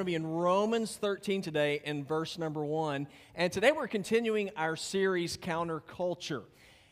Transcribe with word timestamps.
going 0.00 0.06
to 0.06 0.10
be 0.12 0.14
in 0.14 0.26
Romans 0.26 0.96
13 0.96 1.42
today 1.42 1.82
in 1.84 2.04
verse 2.04 2.38
number 2.38 2.64
1. 2.64 3.06
And 3.34 3.52
today 3.52 3.70
we're 3.70 3.86
continuing 3.86 4.48
our 4.56 4.74
series, 4.74 5.36
Counterculture. 5.36 6.44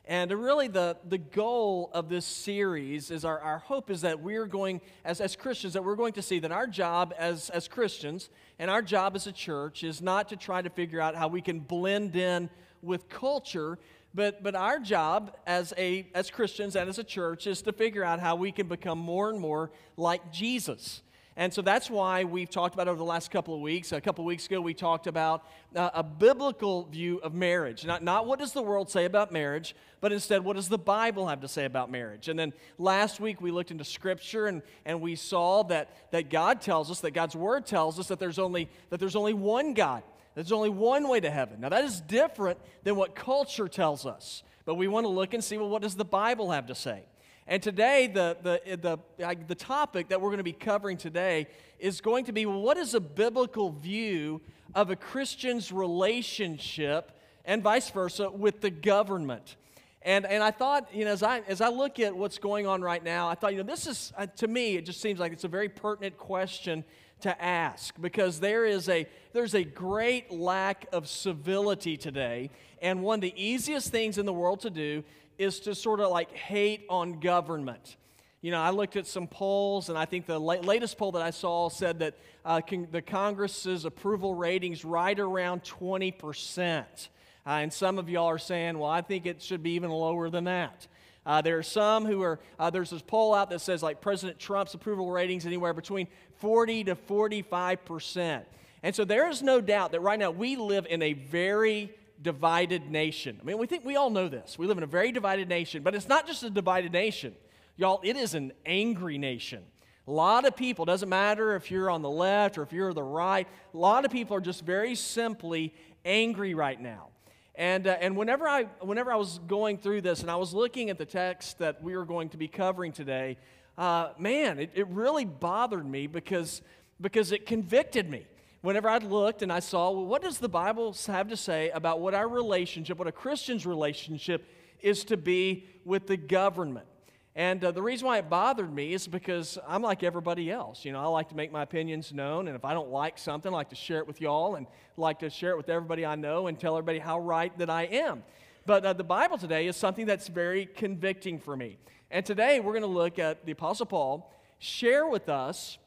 And 0.04 0.30
really, 0.30 0.68
the, 0.68 0.98
the 1.08 1.16
goal 1.16 1.88
of 1.94 2.10
this 2.10 2.26
series 2.26 3.10
is 3.10 3.24
our, 3.24 3.40
our 3.40 3.60
hope 3.60 3.88
is 3.88 4.02
that 4.02 4.20
we're 4.20 4.44
going, 4.44 4.82
as, 5.06 5.22
as 5.22 5.36
Christians, 5.36 5.72
that 5.72 5.82
we're 5.82 5.96
going 5.96 6.12
to 6.14 6.22
see 6.22 6.38
that 6.40 6.52
our 6.52 6.66
job 6.66 7.14
as, 7.16 7.48
as 7.48 7.66
Christians 7.66 8.28
and 8.58 8.70
our 8.70 8.82
job 8.82 9.16
as 9.16 9.26
a 9.26 9.32
church 9.32 9.84
is 9.84 10.02
not 10.02 10.28
to 10.28 10.36
try 10.36 10.60
to 10.60 10.68
figure 10.68 11.00
out 11.00 11.14
how 11.14 11.28
we 11.28 11.40
can 11.40 11.60
blend 11.60 12.14
in 12.14 12.50
with 12.82 13.08
culture, 13.08 13.78
but, 14.12 14.42
but 14.42 14.54
our 14.54 14.80
job 14.80 15.34
as, 15.46 15.72
a, 15.78 16.06
as 16.14 16.30
Christians 16.30 16.76
and 16.76 16.90
as 16.90 16.98
a 16.98 17.04
church 17.04 17.46
is 17.46 17.62
to 17.62 17.72
figure 17.72 18.04
out 18.04 18.20
how 18.20 18.36
we 18.36 18.52
can 18.52 18.68
become 18.68 18.98
more 18.98 19.30
and 19.30 19.40
more 19.40 19.70
like 19.96 20.30
Jesus. 20.30 21.00
And 21.38 21.54
so 21.54 21.62
that's 21.62 21.88
why 21.88 22.24
we've 22.24 22.50
talked 22.50 22.74
about 22.74 22.88
over 22.88 22.98
the 22.98 23.04
last 23.04 23.30
couple 23.30 23.54
of 23.54 23.60
weeks. 23.60 23.92
A 23.92 24.00
couple 24.00 24.24
of 24.24 24.26
weeks 24.26 24.46
ago, 24.46 24.60
we 24.60 24.74
talked 24.74 25.06
about 25.06 25.46
uh, 25.76 25.90
a 25.94 26.02
biblical 26.02 26.86
view 26.86 27.18
of 27.18 27.32
marriage. 27.32 27.86
Not, 27.86 28.02
not 28.02 28.26
what 28.26 28.40
does 28.40 28.52
the 28.52 28.60
world 28.60 28.90
say 28.90 29.04
about 29.04 29.30
marriage, 29.30 29.76
but 30.00 30.12
instead, 30.12 30.42
what 30.42 30.56
does 30.56 30.68
the 30.68 30.76
Bible 30.76 31.28
have 31.28 31.40
to 31.42 31.48
say 31.48 31.64
about 31.64 31.92
marriage? 31.92 32.28
And 32.28 32.36
then 32.36 32.52
last 32.76 33.20
week, 33.20 33.40
we 33.40 33.52
looked 33.52 33.70
into 33.70 33.84
Scripture 33.84 34.48
and, 34.48 34.62
and 34.84 35.00
we 35.00 35.14
saw 35.14 35.62
that, 35.62 36.10
that 36.10 36.28
God 36.28 36.60
tells 36.60 36.90
us, 36.90 37.02
that 37.02 37.12
God's 37.12 37.36
Word 37.36 37.66
tells 37.66 38.00
us 38.00 38.08
that 38.08 38.18
there's, 38.18 38.40
only, 38.40 38.68
that 38.90 38.98
there's 38.98 39.14
only 39.14 39.34
one 39.34 39.74
God. 39.74 40.02
There's 40.34 40.50
only 40.50 40.70
one 40.70 41.08
way 41.08 41.20
to 41.20 41.30
heaven. 41.30 41.60
Now, 41.60 41.68
that 41.68 41.84
is 41.84 42.00
different 42.00 42.58
than 42.82 42.96
what 42.96 43.14
culture 43.14 43.68
tells 43.68 44.06
us. 44.06 44.42
But 44.64 44.74
we 44.74 44.88
want 44.88 45.04
to 45.04 45.08
look 45.08 45.34
and 45.34 45.44
see, 45.44 45.56
well, 45.56 45.68
what 45.68 45.82
does 45.82 45.94
the 45.94 46.04
Bible 46.04 46.50
have 46.50 46.66
to 46.66 46.74
say? 46.74 47.04
And 47.50 47.62
today, 47.62 48.06
the, 48.06 48.36
the, 48.42 48.76
the, 48.76 49.36
the 49.46 49.54
topic 49.54 50.08
that 50.08 50.20
we're 50.20 50.28
going 50.28 50.36
to 50.36 50.44
be 50.44 50.52
covering 50.52 50.98
today 50.98 51.46
is 51.78 52.02
going 52.02 52.26
to 52.26 52.32
be 52.32 52.44
what 52.44 52.76
is 52.76 52.92
a 52.92 53.00
biblical 53.00 53.70
view 53.70 54.42
of 54.74 54.90
a 54.90 54.96
Christian's 54.96 55.72
relationship 55.72 57.18
and 57.46 57.62
vice 57.62 57.88
versa 57.88 58.30
with 58.30 58.60
the 58.60 58.68
government? 58.68 59.56
And, 60.02 60.26
and 60.26 60.42
I 60.42 60.50
thought, 60.50 60.94
you 60.94 61.06
know, 61.06 61.10
as 61.10 61.22
I, 61.22 61.40
as 61.48 61.62
I 61.62 61.68
look 61.68 61.98
at 61.98 62.14
what's 62.14 62.36
going 62.36 62.66
on 62.66 62.82
right 62.82 63.02
now, 63.02 63.30
I 63.30 63.34
thought, 63.34 63.52
you 63.52 63.58
know, 63.58 63.64
this 63.64 63.86
is, 63.86 64.12
uh, 64.18 64.26
to 64.26 64.46
me, 64.46 64.76
it 64.76 64.84
just 64.84 65.00
seems 65.00 65.18
like 65.18 65.32
it's 65.32 65.44
a 65.44 65.48
very 65.48 65.70
pertinent 65.70 66.18
question 66.18 66.84
to 67.20 67.42
ask 67.42 67.94
because 67.98 68.40
there 68.40 68.66
is 68.66 68.90
a, 68.90 69.06
there's 69.32 69.54
a 69.54 69.64
great 69.64 70.30
lack 70.30 70.86
of 70.92 71.08
civility 71.08 71.96
today. 71.96 72.50
And 72.82 73.02
one 73.02 73.16
of 73.16 73.22
the 73.22 73.42
easiest 73.42 73.90
things 73.90 74.18
in 74.18 74.26
the 74.26 74.34
world 74.34 74.60
to 74.60 74.70
do 74.70 75.02
is 75.38 75.60
to 75.60 75.74
sort 75.74 76.00
of 76.00 76.10
like 76.10 76.32
hate 76.32 76.84
on 76.90 77.20
government. 77.20 77.96
You 78.40 78.52
know, 78.52 78.60
I 78.60 78.70
looked 78.70 78.96
at 78.96 79.06
some 79.06 79.26
polls, 79.26 79.88
and 79.88 79.98
I 79.98 80.04
think 80.04 80.26
the 80.26 80.38
la- 80.38 80.60
latest 80.60 80.96
poll 80.96 81.12
that 81.12 81.22
I 81.22 81.30
saw 81.30 81.68
said 81.68 81.98
that 82.00 82.14
uh, 82.44 82.60
con- 82.60 82.86
the 82.90 83.02
Congress's 83.02 83.84
approval 83.84 84.34
ratings 84.34 84.84
right 84.84 85.18
around 85.18 85.64
20%. 85.64 86.84
Uh, 86.84 87.50
and 87.50 87.72
some 87.72 87.98
of 87.98 88.08
y'all 88.08 88.26
are 88.26 88.38
saying, 88.38 88.78
well, 88.78 88.90
I 88.90 89.00
think 89.00 89.26
it 89.26 89.42
should 89.42 89.62
be 89.62 89.72
even 89.72 89.90
lower 89.90 90.30
than 90.30 90.44
that. 90.44 90.86
Uh, 91.26 91.42
there 91.42 91.58
are 91.58 91.62
some 91.62 92.06
who 92.06 92.22
are, 92.22 92.38
uh, 92.58 92.70
there's 92.70 92.90
this 92.90 93.02
poll 93.02 93.34
out 93.34 93.50
that 93.50 93.60
says 93.60 93.82
like 93.82 94.00
President 94.00 94.38
Trump's 94.38 94.74
approval 94.74 95.10
ratings 95.10 95.44
anywhere 95.44 95.74
between 95.74 96.06
40 96.36 96.84
to 96.84 96.94
45%. 96.94 98.44
And 98.82 98.94
so 98.94 99.04
there 99.04 99.28
is 99.28 99.42
no 99.42 99.60
doubt 99.60 99.92
that 99.92 100.00
right 100.00 100.18
now 100.18 100.30
we 100.30 100.56
live 100.56 100.86
in 100.88 101.02
a 101.02 101.12
very 101.12 101.92
divided 102.22 102.90
nation. 102.90 103.38
I 103.40 103.44
mean, 103.44 103.58
we 103.58 103.66
think 103.66 103.84
we 103.84 103.96
all 103.96 104.10
know 104.10 104.28
this. 104.28 104.58
We 104.58 104.66
live 104.66 104.78
in 104.78 104.84
a 104.84 104.88
very 104.88 105.12
divided 105.12 105.48
nation, 105.48 105.82
but 105.82 105.94
it's 105.94 106.08
not 106.08 106.26
just 106.26 106.42
a 106.42 106.50
divided 106.50 106.92
nation. 106.92 107.34
Y'all, 107.76 108.00
it 108.02 108.16
is 108.16 108.34
an 108.34 108.52
angry 108.66 109.18
nation. 109.18 109.62
A 110.06 110.10
lot 110.10 110.46
of 110.46 110.56
people, 110.56 110.84
doesn't 110.84 111.08
matter 111.08 111.54
if 111.54 111.70
you're 111.70 111.90
on 111.90 112.02
the 112.02 112.10
left 112.10 112.58
or 112.58 112.62
if 112.62 112.72
you're 112.72 112.94
the 112.94 113.02
right, 113.02 113.46
a 113.72 113.76
lot 113.76 114.04
of 114.04 114.10
people 114.10 114.36
are 114.36 114.40
just 114.40 114.64
very 114.64 114.94
simply 114.94 115.74
angry 116.04 116.54
right 116.54 116.80
now. 116.80 117.08
And, 117.54 117.86
uh, 117.86 117.96
and 118.00 118.16
whenever, 118.16 118.48
I, 118.48 118.64
whenever 118.80 119.12
I 119.12 119.16
was 119.16 119.38
going 119.46 119.78
through 119.78 120.00
this 120.00 120.22
and 120.22 120.30
I 120.30 120.36
was 120.36 120.54
looking 120.54 120.90
at 120.90 120.98
the 120.98 121.04
text 121.04 121.58
that 121.58 121.82
we 121.82 121.96
were 121.96 122.06
going 122.06 122.30
to 122.30 122.36
be 122.36 122.48
covering 122.48 122.92
today, 122.92 123.36
uh, 123.76 124.10
man, 124.18 124.58
it, 124.58 124.70
it 124.74 124.88
really 124.88 125.24
bothered 125.24 125.84
me 125.84 126.06
because, 126.06 126.62
because 127.00 127.30
it 127.30 127.46
convicted 127.46 128.08
me 128.08 128.26
whenever 128.60 128.88
I 128.88 128.98
looked 128.98 129.42
and 129.42 129.52
I 129.52 129.60
saw, 129.60 129.90
well, 129.90 130.06
what 130.06 130.22
does 130.22 130.38
the 130.38 130.48
Bible 130.48 130.94
have 131.06 131.28
to 131.28 131.36
say 131.36 131.70
about 131.70 132.00
what 132.00 132.14
our 132.14 132.28
relationship, 132.28 132.98
what 132.98 133.08
a 133.08 133.12
Christian's 133.12 133.66
relationship 133.66 134.48
is 134.80 135.04
to 135.04 135.16
be 135.16 135.66
with 135.84 136.06
the 136.06 136.16
government? 136.16 136.86
And 137.34 137.62
uh, 137.62 137.70
the 137.70 137.82
reason 137.82 138.08
why 138.08 138.18
it 138.18 138.28
bothered 138.28 138.72
me 138.72 138.92
is 138.92 139.06
because 139.06 139.58
I'm 139.66 139.80
like 139.80 140.02
everybody 140.02 140.50
else. 140.50 140.84
You 140.84 140.90
know, 140.90 141.00
I 141.00 141.06
like 141.06 141.28
to 141.28 141.36
make 141.36 141.52
my 141.52 141.62
opinions 141.62 142.12
known, 142.12 142.48
and 142.48 142.56
if 142.56 142.64
I 142.64 142.74
don't 142.74 142.90
like 142.90 143.16
something, 143.16 143.52
I 143.52 143.56
like 143.56 143.68
to 143.68 143.76
share 143.76 143.98
it 143.98 144.08
with 144.08 144.20
y'all 144.20 144.56
and 144.56 144.66
like 144.96 145.20
to 145.20 145.30
share 145.30 145.52
it 145.52 145.56
with 145.56 145.68
everybody 145.68 146.04
I 146.04 146.16
know 146.16 146.48
and 146.48 146.58
tell 146.58 146.76
everybody 146.76 146.98
how 146.98 147.20
right 147.20 147.56
that 147.58 147.70
I 147.70 147.84
am. 147.84 148.24
But 148.66 148.84
uh, 148.84 148.92
the 148.92 149.04
Bible 149.04 149.38
today 149.38 149.68
is 149.68 149.76
something 149.76 150.04
that's 150.04 150.26
very 150.26 150.66
convicting 150.66 151.38
for 151.38 151.56
me. 151.56 151.78
And 152.10 152.26
today 152.26 152.58
we're 152.58 152.72
going 152.72 152.82
to 152.82 152.88
look 152.88 153.20
at 153.20 153.46
the 153.46 153.52
Apostle 153.52 153.86
Paul 153.86 154.34
share 154.58 155.06
with 155.06 155.28
us 155.28 155.78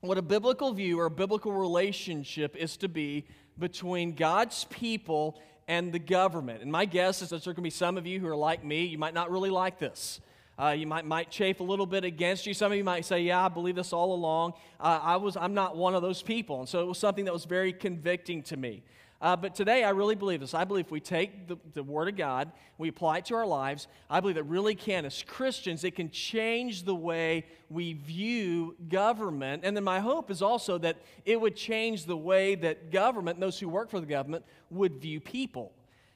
what 0.00 0.16
a 0.16 0.22
biblical 0.22 0.72
view 0.72 0.98
or 0.98 1.06
a 1.06 1.10
biblical 1.10 1.52
relationship 1.52 2.56
is 2.56 2.76
to 2.78 2.88
be 2.88 3.26
between 3.58 4.14
God's 4.14 4.64
people 4.64 5.40
and 5.68 5.92
the 5.92 5.98
government. 5.98 6.62
And 6.62 6.72
my 6.72 6.84
guess 6.84 7.22
is 7.22 7.28
that 7.28 7.44
there 7.44 7.50
are 7.50 7.54
going 7.54 7.62
to 7.62 7.66
be 7.66 7.70
some 7.70 7.98
of 7.98 8.06
you 8.06 8.18
who 8.18 8.26
are 8.26 8.36
like 8.36 8.64
me, 8.64 8.84
you 8.84 8.98
might 8.98 9.14
not 9.14 9.30
really 9.30 9.50
like 9.50 9.78
this. 9.78 10.20
Uh, 10.58 10.70
you 10.70 10.86
might, 10.86 11.06
might 11.06 11.30
chafe 11.30 11.60
a 11.60 11.62
little 11.62 11.86
bit 11.86 12.04
against 12.04 12.46
you. 12.46 12.52
Some 12.52 12.70
of 12.70 12.76
you 12.76 12.84
might 12.84 13.06
say, 13.06 13.22
Yeah, 13.22 13.46
I 13.46 13.48
believe 13.48 13.76
this 13.76 13.94
all 13.94 14.12
along. 14.12 14.52
Uh, 14.78 15.00
I 15.02 15.16
was, 15.16 15.36
I'm 15.36 15.54
not 15.54 15.74
one 15.74 15.94
of 15.94 16.02
those 16.02 16.22
people. 16.22 16.60
And 16.60 16.68
so 16.68 16.80
it 16.80 16.86
was 16.86 16.98
something 16.98 17.24
that 17.24 17.32
was 17.32 17.46
very 17.46 17.72
convicting 17.72 18.42
to 18.44 18.58
me. 18.58 18.82
Uh, 19.20 19.36
but 19.36 19.54
today, 19.54 19.84
I 19.84 19.90
really 19.90 20.14
believe 20.14 20.40
this. 20.40 20.54
I 20.54 20.64
believe 20.64 20.86
if 20.86 20.90
we 20.90 21.00
take 21.00 21.46
the, 21.46 21.58
the 21.74 21.82
Word 21.82 22.08
of 22.08 22.16
God, 22.16 22.50
we 22.78 22.88
apply 22.88 23.18
it 23.18 23.26
to 23.26 23.34
our 23.34 23.44
lives, 23.44 23.86
I 24.08 24.20
believe 24.20 24.38
it 24.38 24.46
really 24.46 24.74
can, 24.74 25.04
as 25.04 25.22
Christians, 25.22 25.84
it 25.84 25.94
can 25.94 26.10
change 26.10 26.84
the 26.84 26.94
way 26.94 27.44
we 27.68 27.92
view 27.92 28.76
government. 28.88 29.62
And 29.62 29.76
then 29.76 29.84
my 29.84 30.00
hope 30.00 30.30
is 30.30 30.40
also 30.40 30.78
that 30.78 30.96
it 31.26 31.38
would 31.38 31.54
change 31.54 32.06
the 32.06 32.16
way 32.16 32.54
that 32.56 32.90
government, 32.90 33.36
and 33.36 33.42
those 33.42 33.58
who 33.58 33.68
work 33.68 33.90
for 33.90 34.00
the 34.00 34.06
government, 34.06 34.42
would 34.70 34.94
view 35.02 35.20
people. 35.20 35.72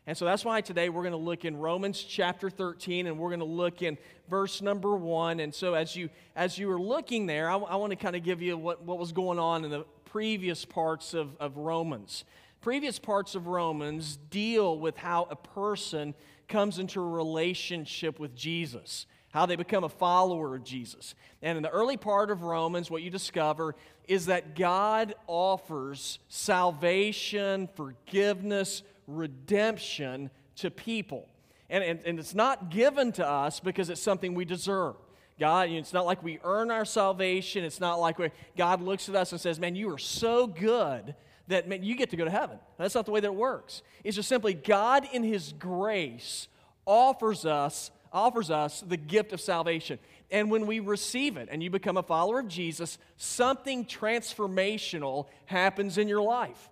And 0.07 0.17
so 0.17 0.25
that's 0.25 0.45
why 0.45 0.63
today 0.63 0.89
we're 0.89 1.03
going 1.03 1.13
to 1.13 1.19
look 1.19 1.45
in 1.45 1.59
Romans 1.59 2.03
chapter 2.03 2.49
13 2.49 3.07
and 3.07 3.19
we're 3.19 3.31
going 3.31 3.41
to 3.41 3.47
look 3.47 3.83
in 3.83 3.97
verse 4.29 4.61
number 4.61 4.97
1. 4.97 5.41
And 5.41 5.55
so 5.55 5.73
as 5.73 5.97
you 5.97 6.11
as 6.37 6.59
you 6.59 6.71
are 6.71 6.81
looking 6.81 7.25
there, 7.25 7.51
I, 7.51 7.57
I 7.57 7.77
want 7.77 7.91
to 7.91 7.97
kind 7.97 8.15
of 8.15 8.23
give 8.23 8.43
you 8.43 8.59
what, 8.59 8.83
what 8.83 8.99
was 8.99 9.13
going 9.13 9.39
on 9.39 9.65
in 9.65 9.71
the 9.71 9.87
previous 10.05 10.67
parts 10.67 11.15
of, 11.15 11.35
of 11.41 11.57
Romans 11.57 12.25
previous 12.65 12.99
parts 12.99 13.35
of 13.35 13.47
Romans 13.47 14.19
deal 14.31 14.79
with 14.79 14.97
how 14.97 15.29
a 15.29 15.37
person 15.37 16.15
comes 16.49 16.79
into 16.79 16.99
a 16.99 17.07
relationship 17.07 18.19
with 18.19 18.35
Jesus, 18.35 19.05
how 19.33 19.45
they 19.45 19.55
become 19.55 19.85
a 19.85 19.89
follower 19.91 20.57
of 20.57 20.65
Jesus. 20.65 21.15
And 21.43 21.59
in 21.59 21.63
the 21.63 21.69
early 21.69 21.99
part 21.99 22.31
of 22.31 22.41
Romans, 22.43 22.91
what 22.91 23.03
you 23.03 23.11
discover 23.11 23.75
is 24.09 24.25
that 24.27 24.57
God 24.57 25.15
offers 25.27 26.21
salvation, 26.31 27.69
forgiveness, 27.75 28.83
redemption 29.07 30.31
to 30.57 30.71
people. 30.71 31.29
And, 31.69 31.85
and, 31.85 32.01
and 32.07 32.19
it's 32.19 32.35
not 32.35 32.71
given 32.71 33.13
to 33.13 33.29
us 33.29 33.61
because 33.61 33.91
it's 33.91 34.01
something 34.01 34.33
we 34.33 34.47
deserve. 34.47 34.95
God, 35.39 35.69
it's 35.69 35.93
not 35.93 36.07
like 36.07 36.23
we 36.23 36.39
earn 36.43 36.71
our 36.71 36.87
salvation. 36.87 37.63
It's 37.63 37.81
not 37.81 37.97
like 38.01 38.17
God 38.57 38.81
looks 38.81 39.11
at 39.11 39.17
us 39.17 39.33
and 39.33 39.41
says, 39.41 39.61
Man, 39.61 39.77
you 39.77 39.93
are 39.93 39.99
so 39.99 40.47
good 40.47 41.15
that 41.49 41.69
man, 41.69 41.82
you 41.82 41.94
get 41.97 42.10
to 42.10 42.16
go 42.16 42.25
to 42.25 42.31
heaven. 42.31 42.59
That's 42.78 42.94
not 42.94 43.06
the 43.06 43.12
way 43.12 43.21
that 43.21 43.27
it 43.27 43.34
works. 43.34 43.82
It's 44.03 44.16
just 44.16 44.28
simply 44.28 44.55
God 44.55 45.06
in 45.12 45.22
His 45.22 45.52
grace 45.52 46.49
offers 46.87 47.44
us 47.44 47.91
offers 48.14 48.49
us 48.49 48.81
the 48.81 48.96
gift 48.96 49.32
of 49.32 49.41
salvation. 49.41 49.99
And 50.31 50.50
when 50.50 50.67
we 50.67 50.79
receive 50.79 51.37
it 51.37 51.49
and 51.50 51.62
you 51.62 51.69
become 51.69 51.96
a 51.96 52.02
follower 52.02 52.38
of 52.38 52.49
Jesus, 52.49 52.96
something 53.17 53.85
transformational 53.85 55.26
happens 55.46 55.99
in 55.99 56.06
your 56.06 56.23
life. 56.23 56.70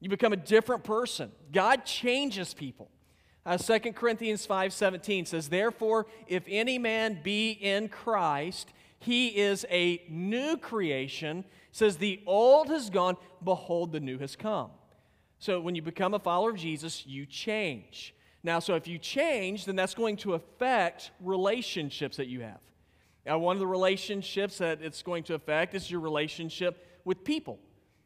You 0.00 0.08
become 0.08 0.32
a 0.32 0.36
different 0.36 0.84
person. 0.84 1.32
God 1.52 1.84
changes 1.84 2.54
people. 2.54 2.88
Uh, 3.44 3.56
2 3.58 3.94
Corinthians 3.94 4.46
5:17 4.46 5.26
says, 5.26 5.48
"Therefore, 5.48 6.06
if 6.28 6.44
any 6.48 6.78
man 6.78 7.20
be 7.22 7.50
in 7.50 7.88
Christ, 7.88 8.72
he 9.02 9.28
is 9.28 9.66
a 9.70 10.02
new 10.08 10.56
creation 10.56 11.44
says, 11.72 11.96
The 11.96 12.20
old 12.26 12.68
has 12.68 12.90
gone, 12.90 13.16
behold, 13.42 13.92
the 13.92 14.00
new 14.00 14.18
has 14.18 14.36
come. 14.36 14.70
So 15.38 15.60
when 15.60 15.74
you 15.74 15.82
become 15.82 16.14
a 16.14 16.18
follower 16.18 16.50
of 16.50 16.56
Jesus, 16.56 17.04
you 17.06 17.26
change. 17.26 18.14
Now, 18.44 18.60
so 18.60 18.74
if 18.74 18.86
you 18.86 18.98
change, 18.98 19.64
then 19.64 19.76
that's 19.76 19.94
going 19.94 20.16
to 20.18 20.34
affect 20.34 21.10
relationships 21.20 22.16
that 22.16 22.26
you 22.26 22.40
have. 22.40 22.60
Now, 23.26 23.38
one 23.38 23.56
of 23.56 23.60
the 23.60 23.66
relationships 23.66 24.58
that 24.58 24.82
it's 24.82 25.02
going 25.02 25.24
to 25.24 25.34
affect 25.34 25.74
is 25.74 25.90
your 25.90 26.00
relationship 26.00 26.86
with 27.04 27.24
people. 27.24 27.58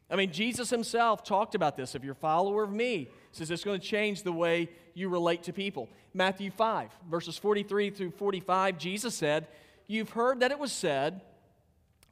I 0.09 0.15
mean, 0.15 0.31
Jesus 0.31 0.69
himself 0.69 1.23
talked 1.23 1.53
about 1.53 1.75
this. 1.75 1.93
If 1.93 2.03
you're 2.03 2.13
a 2.13 2.15
follower 2.15 2.63
of 2.63 2.71
me, 2.71 3.09
says 3.31 3.51
it's 3.51 3.63
going 3.63 3.79
to 3.79 3.85
change 3.85 4.23
the 4.23 4.31
way 4.31 4.69
you 4.93 5.09
relate 5.09 5.43
to 5.43 5.53
people. 5.53 5.89
Matthew 6.13 6.49
5, 6.49 6.89
verses 7.09 7.37
43 7.37 7.89
through 7.89 8.11
45, 8.11 8.77
Jesus 8.77 9.15
said, 9.15 9.47
You've 9.87 10.09
heard 10.09 10.41
that 10.41 10.51
it 10.51 10.59
was 10.59 10.71
said, 10.71 11.21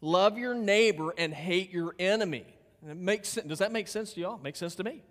Love 0.01 0.37
your 0.37 0.53
neighbor 0.53 1.13
and 1.17 1.33
hate 1.33 1.71
your 1.71 1.95
enemy. 1.97 2.45
And 2.81 2.91
it 2.91 2.97
makes, 2.97 3.35
does 3.35 3.59
that 3.59 3.71
make 3.71 3.87
sense 3.87 4.13
to 4.13 4.21
y'all? 4.21 4.37
Makes 4.37 4.59
sense 4.59 4.75
to 4.75 4.83
me. 4.83 5.01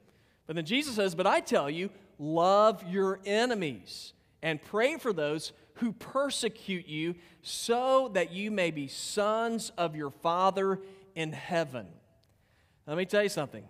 But 0.46 0.56
then 0.56 0.64
Jesus 0.64 0.94
says, 0.96 1.14
But 1.14 1.26
I 1.26 1.40
tell 1.40 1.68
you, 1.68 1.90
love 2.18 2.84
your 2.88 3.20
enemies 3.24 4.12
and 4.42 4.62
pray 4.62 4.98
for 4.98 5.12
those 5.12 5.52
who 5.78 5.92
persecute 5.92 6.86
you, 6.86 7.16
so 7.42 8.08
that 8.14 8.32
you 8.32 8.50
may 8.50 8.70
be 8.70 8.86
sons 8.86 9.72
of 9.76 9.96
your 9.96 10.10
Father 10.10 10.80
in 11.16 11.32
heaven. 11.32 11.86
Let 12.86 12.96
me 12.96 13.06
tell 13.06 13.22
you 13.22 13.28
something. 13.28 13.64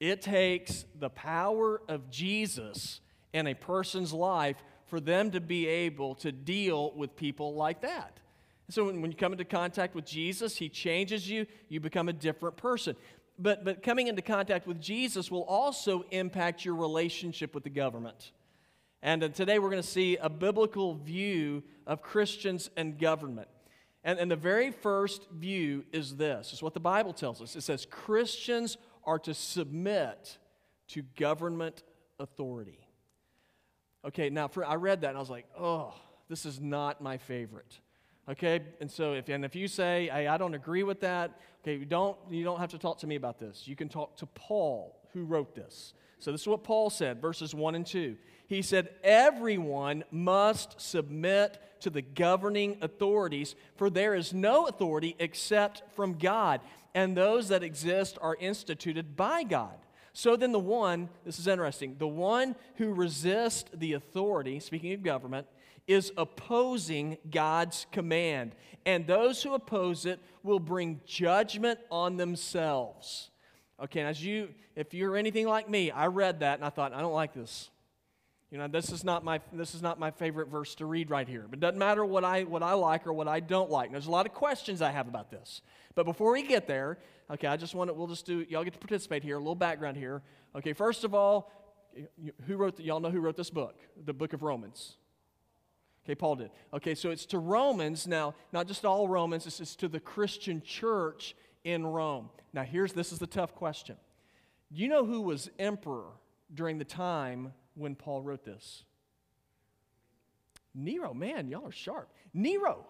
It 0.00 0.20
takes 0.20 0.84
the 0.98 1.08
power 1.08 1.80
of 1.88 2.10
Jesus 2.10 3.00
in 3.32 3.46
a 3.46 3.54
person's 3.54 4.12
life 4.12 4.56
for 4.90 5.00
them 5.00 5.30
to 5.30 5.40
be 5.40 5.66
able 5.66 6.16
to 6.16 6.32
deal 6.32 6.92
with 6.94 7.16
people 7.16 7.54
like 7.54 7.80
that. 7.80 8.18
So 8.68 8.84
when, 8.84 9.00
when 9.00 9.10
you 9.10 9.16
come 9.16 9.32
into 9.32 9.44
contact 9.44 9.94
with 9.94 10.04
Jesus, 10.04 10.56
he 10.56 10.68
changes 10.68 11.28
you, 11.28 11.46
you 11.68 11.80
become 11.80 12.08
a 12.08 12.12
different 12.12 12.56
person. 12.56 12.96
But, 13.38 13.64
but 13.64 13.82
coming 13.82 14.08
into 14.08 14.20
contact 14.20 14.66
with 14.66 14.80
Jesus 14.80 15.30
will 15.30 15.44
also 15.44 16.04
impact 16.10 16.64
your 16.64 16.74
relationship 16.74 17.54
with 17.54 17.64
the 17.64 17.70
government. 17.70 18.32
And 19.02 19.24
uh, 19.24 19.28
today 19.28 19.58
we're 19.58 19.70
going 19.70 19.82
to 19.82 19.88
see 19.88 20.18
a 20.18 20.28
biblical 20.28 20.94
view 20.94 21.62
of 21.86 22.02
Christians 22.02 22.68
and 22.76 22.98
government. 22.98 23.48
And, 24.04 24.18
and 24.18 24.30
the 24.30 24.36
very 24.36 24.70
first 24.70 25.28
view 25.30 25.84
is 25.92 26.16
this 26.16 26.52
is 26.52 26.62
what 26.62 26.74
the 26.74 26.80
Bible 26.80 27.12
tells 27.12 27.40
us. 27.40 27.56
It 27.56 27.62
says 27.62 27.86
Christians 27.90 28.76
are 29.04 29.18
to 29.20 29.32
submit 29.34 30.38
to 30.88 31.02
government 31.16 31.82
authority. 32.18 32.78
Okay, 34.04 34.30
now 34.30 34.48
for, 34.48 34.64
I 34.64 34.74
read 34.76 35.02
that 35.02 35.08
and 35.08 35.16
I 35.16 35.20
was 35.20 35.30
like, 35.30 35.46
oh, 35.58 35.94
this 36.28 36.46
is 36.46 36.60
not 36.60 37.00
my 37.00 37.18
favorite. 37.18 37.78
Okay, 38.28 38.60
and 38.80 38.90
so 38.90 39.14
if 39.14 39.28
and 39.28 39.44
if 39.44 39.56
you 39.56 39.66
say, 39.66 40.08
hey, 40.12 40.28
I 40.28 40.36
don't 40.38 40.54
agree 40.54 40.84
with 40.84 41.00
that, 41.00 41.40
okay, 41.62 41.76
you 41.76 41.84
don't 41.84 42.16
you 42.30 42.44
don't 42.44 42.60
have 42.60 42.70
to 42.70 42.78
talk 42.78 42.98
to 42.98 43.06
me 43.06 43.16
about 43.16 43.38
this. 43.38 43.66
You 43.66 43.74
can 43.74 43.88
talk 43.88 44.16
to 44.18 44.26
Paul 44.26 45.00
who 45.12 45.24
wrote 45.24 45.54
this. 45.54 45.94
So 46.20 46.32
this 46.32 46.42
is 46.42 46.46
what 46.46 46.62
Paul 46.62 46.90
said, 46.90 47.20
verses 47.20 47.54
1 47.54 47.74
and 47.74 47.86
2. 47.86 48.16
He 48.46 48.62
said, 48.62 48.90
Everyone 49.02 50.04
must 50.10 50.80
submit 50.80 51.58
to 51.80 51.90
the 51.90 52.02
governing 52.02 52.76
authorities, 52.82 53.54
for 53.76 53.88
there 53.88 54.14
is 54.14 54.34
no 54.34 54.66
authority 54.66 55.16
except 55.18 55.82
from 55.94 56.18
God, 56.18 56.60
and 56.94 57.16
those 57.16 57.48
that 57.48 57.62
exist 57.62 58.18
are 58.20 58.36
instituted 58.38 59.16
by 59.16 59.44
God. 59.44 59.74
So 60.12 60.36
then, 60.36 60.52
the 60.52 60.58
one, 60.58 61.08
this 61.24 61.38
is 61.38 61.46
interesting, 61.46 61.96
the 61.98 62.08
one 62.08 62.56
who 62.76 62.92
resists 62.92 63.70
the 63.72 63.92
authority, 63.92 64.60
speaking 64.60 64.92
of 64.92 65.02
government, 65.02 65.46
is 65.86 66.12
opposing 66.16 67.18
God's 67.30 67.86
command. 67.92 68.54
And 68.86 69.06
those 69.06 69.42
who 69.42 69.54
oppose 69.54 70.06
it 70.06 70.20
will 70.42 70.60
bring 70.60 71.00
judgment 71.06 71.80
on 71.90 72.16
themselves. 72.16 73.30
Okay, 73.82 74.02
as 74.02 74.22
you, 74.24 74.50
if 74.76 74.94
you're 74.94 75.16
anything 75.16 75.46
like 75.46 75.68
me, 75.68 75.90
I 75.90 76.06
read 76.06 76.40
that 76.40 76.58
and 76.58 76.64
I 76.64 76.70
thought, 76.70 76.92
I 76.92 77.00
don't 77.00 77.12
like 77.12 77.34
this. 77.34 77.70
You 78.50 78.58
know, 78.58 78.66
this 78.66 78.90
is 78.90 79.04
not 79.04 79.24
my 79.24 79.40
this 79.52 79.76
is 79.76 79.82
not 79.82 80.00
my 80.00 80.10
favorite 80.10 80.48
verse 80.48 80.74
to 80.76 80.86
read 80.86 81.08
right 81.08 81.28
here. 81.28 81.46
But 81.48 81.58
it 81.58 81.60
doesn't 81.60 81.78
matter 81.78 82.04
what 82.04 82.24
I 82.24 82.42
what 82.42 82.64
I 82.64 82.72
like 82.72 83.06
or 83.06 83.12
what 83.12 83.28
I 83.28 83.38
don't 83.38 83.70
like. 83.70 83.92
there's 83.92 84.08
a 84.08 84.10
lot 84.10 84.26
of 84.26 84.34
questions 84.34 84.82
I 84.82 84.90
have 84.90 85.06
about 85.06 85.30
this. 85.30 85.62
But 85.94 86.04
before 86.04 86.32
we 86.32 86.42
get 86.42 86.66
there, 86.66 86.98
okay, 87.30 87.46
I 87.46 87.56
just 87.56 87.74
want 87.74 87.88
to 87.88 87.94
we'll 87.94 88.06
just 88.06 88.26
do 88.26 88.44
y'all 88.48 88.64
get 88.64 88.74
to 88.74 88.78
participate 88.78 89.22
here. 89.22 89.36
A 89.36 89.38
little 89.38 89.54
background 89.54 89.96
here. 89.96 90.22
Okay, 90.56 90.72
first 90.72 91.04
of 91.04 91.14
all, 91.14 91.52
who 92.46 92.56
wrote 92.56 92.76
the, 92.76 92.84
y'all 92.84 93.00
know 93.00 93.10
who 93.10 93.20
wrote 93.20 93.36
this 93.36 93.50
book? 93.50 93.76
The 94.04 94.12
book 94.12 94.32
of 94.32 94.42
Romans. 94.42 94.96
Okay, 96.04 96.14
Paul 96.14 96.36
did. 96.36 96.50
Okay, 96.72 96.94
so 96.94 97.10
it's 97.10 97.26
to 97.26 97.38
Romans 97.38 98.06
now, 98.06 98.34
not 98.52 98.66
just 98.66 98.84
all 98.84 99.06
Romans, 99.06 99.44
this 99.44 99.60
is 99.60 99.76
to 99.76 99.88
the 99.88 100.00
Christian 100.00 100.62
church 100.62 101.36
in 101.62 101.86
Rome. 101.86 102.30
Now, 102.52 102.62
here's 102.62 102.92
this 102.92 103.12
is 103.12 103.18
the 103.18 103.26
tough 103.26 103.54
question. 103.54 103.96
Do 104.72 104.80
you 104.80 104.88
know 104.88 105.04
who 105.04 105.20
was 105.20 105.50
emperor 105.58 106.06
during 106.52 106.78
the 106.78 106.84
time 106.84 107.52
when 107.74 107.94
Paul 107.94 108.22
wrote 108.22 108.44
this? 108.44 108.84
Nero, 110.74 111.12
man, 111.12 111.48
y'all 111.48 111.68
are 111.68 111.72
sharp. 111.72 112.08
Nero. 112.32 112.86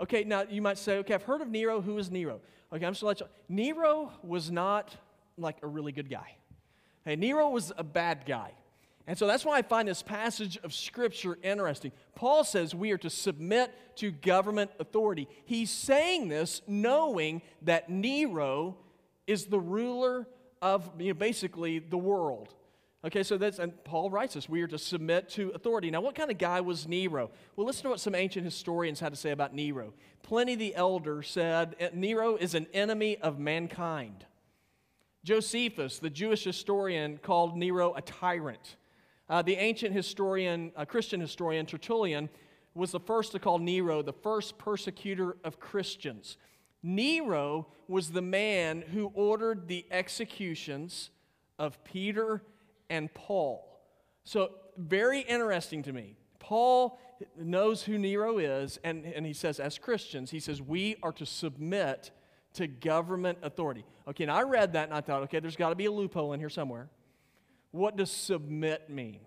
Okay, 0.00 0.24
now 0.24 0.44
you 0.48 0.62
might 0.62 0.78
say, 0.78 0.98
okay, 0.98 1.14
I've 1.14 1.22
heard 1.22 1.40
of 1.40 1.48
Nero. 1.48 1.80
Who 1.80 1.98
is 1.98 2.10
Nero? 2.10 2.40
Okay, 2.72 2.84
I'm 2.84 2.92
just 2.92 3.02
let 3.02 3.20
you. 3.20 3.26
Nero 3.48 4.10
was 4.22 4.50
not 4.50 4.96
like 5.36 5.56
a 5.62 5.66
really 5.66 5.92
good 5.92 6.10
guy. 6.10 6.36
Hey, 7.04 7.16
Nero 7.16 7.50
was 7.50 7.72
a 7.76 7.84
bad 7.84 8.24
guy. 8.26 8.52
And 9.06 9.18
so 9.18 9.26
that's 9.26 9.44
why 9.44 9.58
I 9.58 9.62
find 9.62 9.88
this 9.88 10.02
passage 10.02 10.58
of 10.62 10.72
Scripture 10.72 11.36
interesting. 11.42 11.90
Paul 12.14 12.44
says 12.44 12.74
we 12.74 12.92
are 12.92 12.98
to 12.98 13.10
submit 13.10 13.72
to 13.96 14.12
government 14.12 14.70
authority. 14.78 15.28
He's 15.44 15.70
saying 15.70 16.28
this 16.28 16.62
knowing 16.68 17.42
that 17.62 17.90
Nero 17.90 18.76
is 19.26 19.46
the 19.46 19.58
ruler 19.58 20.28
of 20.60 20.88
you 20.98 21.08
know, 21.08 21.14
basically 21.14 21.80
the 21.80 21.98
world. 21.98 22.54
Okay, 23.04 23.24
so 23.24 23.36
that's, 23.36 23.58
and 23.58 23.72
Paul 23.82 24.10
writes 24.10 24.36
us, 24.36 24.48
we 24.48 24.62
are 24.62 24.68
to 24.68 24.78
submit 24.78 25.28
to 25.30 25.50
authority. 25.50 25.90
Now, 25.90 26.00
what 26.00 26.14
kind 26.14 26.30
of 26.30 26.38
guy 26.38 26.60
was 26.60 26.86
Nero? 26.86 27.30
Well, 27.56 27.66
listen 27.66 27.82
to 27.84 27.88
what 27.90 28.00
some 28.00 28.14
ancient 28.14 28.44
historians 28.44 29.00
had 29.00 29.12
to 29.12 29.18
say 29.18 29.32
about 29.32 29.52
Nero. 29.52 29.92
Pliny 30.22 30.54
the 30.54 30.74
Elder 30.76 31.22
said 31.22 31.74
Nero 31.94 32.36
is 32.36 32.54
an 32.54 32.68
enemy 32.72 33.18
of 33.18 33.40
mankind. 33.40 34.24
Josephus, 35.24 35.98
the 35.98 36.10
Jewish 36.10 36.44
historian, 36.44 37.18
called 37.18 37.56
Nero 37.56 37.92
a 37.94 38.02
tyrant. 38.02 38.76
Uh, 39.28 39.42
the 39.42 39.56
ancient 39.56 39.94
historian, 39.94 40.70
uh, 40.76 40.84
Christian 40.84 41.20
historian, 41.20 41.66
Tertullian, 41.66 42.28
was 42.74 42.92
the 42.92 43.00
first 43.00 43.32
to 43.32 43.40
call 43.40 43.58
Nero 43.58 44.02
the 44.02 44.12
first 44.12 44.58
persecutor 44.58 45.36
of 45.42 45.58
Christians. 45.58 46.36
Nero 46.84 47.66
was 47.88 48.10
the 48.10 48.22
man 48.22 48.82
who 48.92 49.10
ordered 49.14 49.66
the 49.66 49.86
executions 49.90 51.10
of 51.58 51.82
Peter 51.84 52.42
and 52.92 53.12
Paul. 53.14 53.80
So, 54.22 54.50
very 54.76 55.20
interesting 55.20 55.82
to 55.84 55.92
me. 55.92 56.14
Paul 56.38 57.00
knows 57.36 57.82
who 57.82 57.98
Nero 57.98 58.38
is, 58.38 58.78
and, 58.84 59.04
and 59.06 59.24
he 59.24 59.32
says, 59.32 59.58
as 59.58 59.78
Christians, 59.78 60.30
he 60.30 60.40
says, 60.40 60.60
we 60.60 60.96
are 61.02 61.12
to 61.12 61.26
submit 61.26 62.10
to 62.54 62.66
government 62.66 63.38
authority. 63.42 63.84
Okay, 64.06 64.24
and 64.24 64.30
I 64.30 64.42
read 64.42 64.74
that 64.74 64.88
and 64.88 64.94
I 64.94 65.00
thought, 65.00 65.22
okay, 65.24 65.40
there's 65.40 65.56
got 65.56 65.70
to 65.70 65.74
be 65.74 65.86
a 65.86 65.90
loophole 65.90 66.34
in 66.34 66.40
here 66.40 66.50
somewhere. 66.50 66.90
What 67.70 67.96
does 67.96 68.10
submit 68.10 68.90
mean? 68.90 69.20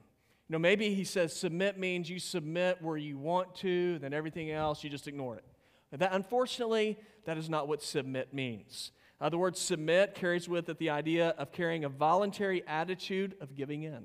You 0.48 0.54
know, 0.54 0.60
maybe 0.60 0.94
he 0.94 1.04
says 1.04 1.36
submit 1.36 1.80
means 1.80 2.08
you 2.08 2.20
submit 2.20 2.82
where 2.82 2.98
you 2.98 3.18
want 3.18 3.56
to, 3.56 3.98
then 4.00 4.14
everything 4.14 4.52
else 4.52 4.84
you 4.84 4.92
just 4.92 5.08
ignore 5.08 5.38
it. 5.38 5.44
That, 5.92 6.14
unfortunately, 6.14 7.00
that 7.26 7.38
is 7.38 7.50
not 7.50 7.68
what 7.68 7.82
submit 7.82 8.34
means. 8.34 8.92
Uh, 9.20 9.30
the 9.30 9.38
word 9.38 9.56
submit 9.56 10.14
carries 10.14 10.50
with 10.50 10.68
it 10.70 10.78
the 10.78 10.90
idea 10.90 11.30
of 11.38 11.52
carrying 11.52 11.86
a 11.86 11.90
voluntary 11.90 12.64
attitude 12.68 13.36
of 13.40 13.56
giving 13.56 13.84
in, 13.84 14.04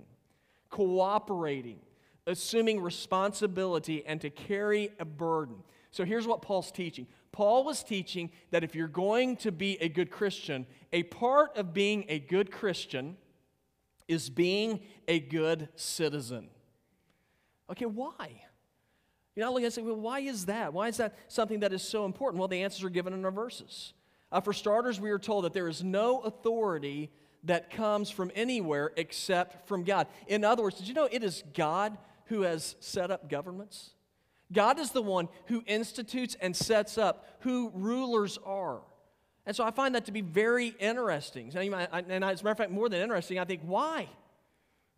cooperating, 0.71 1.81
assuming 2.27 2.81
responsibility, 2.81 4.05
and 4.07 4.21
to 4.21 4.31
carry 4.31 4.91
a 5.01 5.05
burden. 5.05 5.57
So 5.91 6.05
here's 6.05 6.27
what 6.27 6.43
Paul's 6.43 6.71
teaching 6.71 7.07
Paul 7.33 7.65
was 7.65 7.83
teaching 7.83 8.31
that 8.51 8.65
if 8.65 8.75
you're 8.75 8.89
going 8.89 9.37
to 9.39 9.53
be 9.53 9.81
a 9.81 9.89
good 9.89 10.11
Christian, 10.11 10.67
a 10.93 11.03
part 11.05 11.57
of 11.57 11.75
being 11.75 12.05
a 12.09 12.19
good 12.19 12.51
Christian 12.51 13.17
is 14.09 14.29
being 14.29 14.81
a 15.07 15.21
good 15.21 15.69
citizen. 15.77 16.49
Okay, 17.71 17.87
why? 17.87 18.43
You 19.37 19.45
know, 19.45 19.53
look 19.53 19.63
and 19.63 19.73
say, 19.73 19.83
well, 19.83 19.95
why 19.95 20.21
is 20.21 20.47
that? 20.47 20.73
Why 20.73 20.89
is 20.89 20.97
that 20.97 21.17
something 21.29 21.61
that 21.61 21.73
is 21.73 21.83
so 21.83 22.05
important? 22.05 22.41
Well, 22.41 22.49
the 22.49 22.63
answers 22.63 22.83
are 22.83 22.91
given 22.91 23.13
in 23.13 23.25
our 23.25 23.31
verses. 23.31 23.93
Uh, 24.33 24.41
for 24.41 24.53
starters, 24.53 25.01
we 25.01 25.11
are 25.11 25.19
told 25.19 25.45
that 25.45 25.53
there 25.53 25.69
is 25.69 25.83
no 25.83 26.21
authority 26.21 27.11
that 27.45 27.71
comes 27.71 28.11
from 28.11 28.31
anywhere 28.35 28.93
except 28.97 29.67
from 29.67 29.83
God. 29.85 30.07
In 30.27 30.45
other 30.45 30.63
words, 30.63 30.79
did 30.79 30.89
you 30.89 30.95
know 30.95 31.09
it 31.11 31.25
is 31.25 31.43
God 31.55 31.97
who 32.27 32.43
has 32.43 32.77
set 32.81 33.11
up 33.11 33.29
governments? 33.29 33.91
God 34.53 34.79
is 34.79 34.91
the 34.91 35.03
one 35.03 35.29
who 35.47 35.63
institutes 35.67 36.37
and 36.41 36.55
sets 36.55 36.99
up 36.99 37.27
who 37.41 37.71
rulers 37.75 38.39
are. 38.45 38.81
And 39.47 39.57
so 39.57 39.65
I 39.65 39.71
find 39.71 39.95
that 39.95 40.05
to 40.07 40.13
be 40.13 40.21
very 40.21 40.69
interesting. 40.79 41.51
And 41.55 41.75
as 42.25 42.41
a 42.41 42.45
matter 42.45 42.51
of 42.51 42.59
fact, 42.59 42.71
more 42.71 42.89
than 42.89 43.01
interesting, 43.01 43.39
I 43.39 43.45
think, 43.45 43.63
why? 43.65 44.09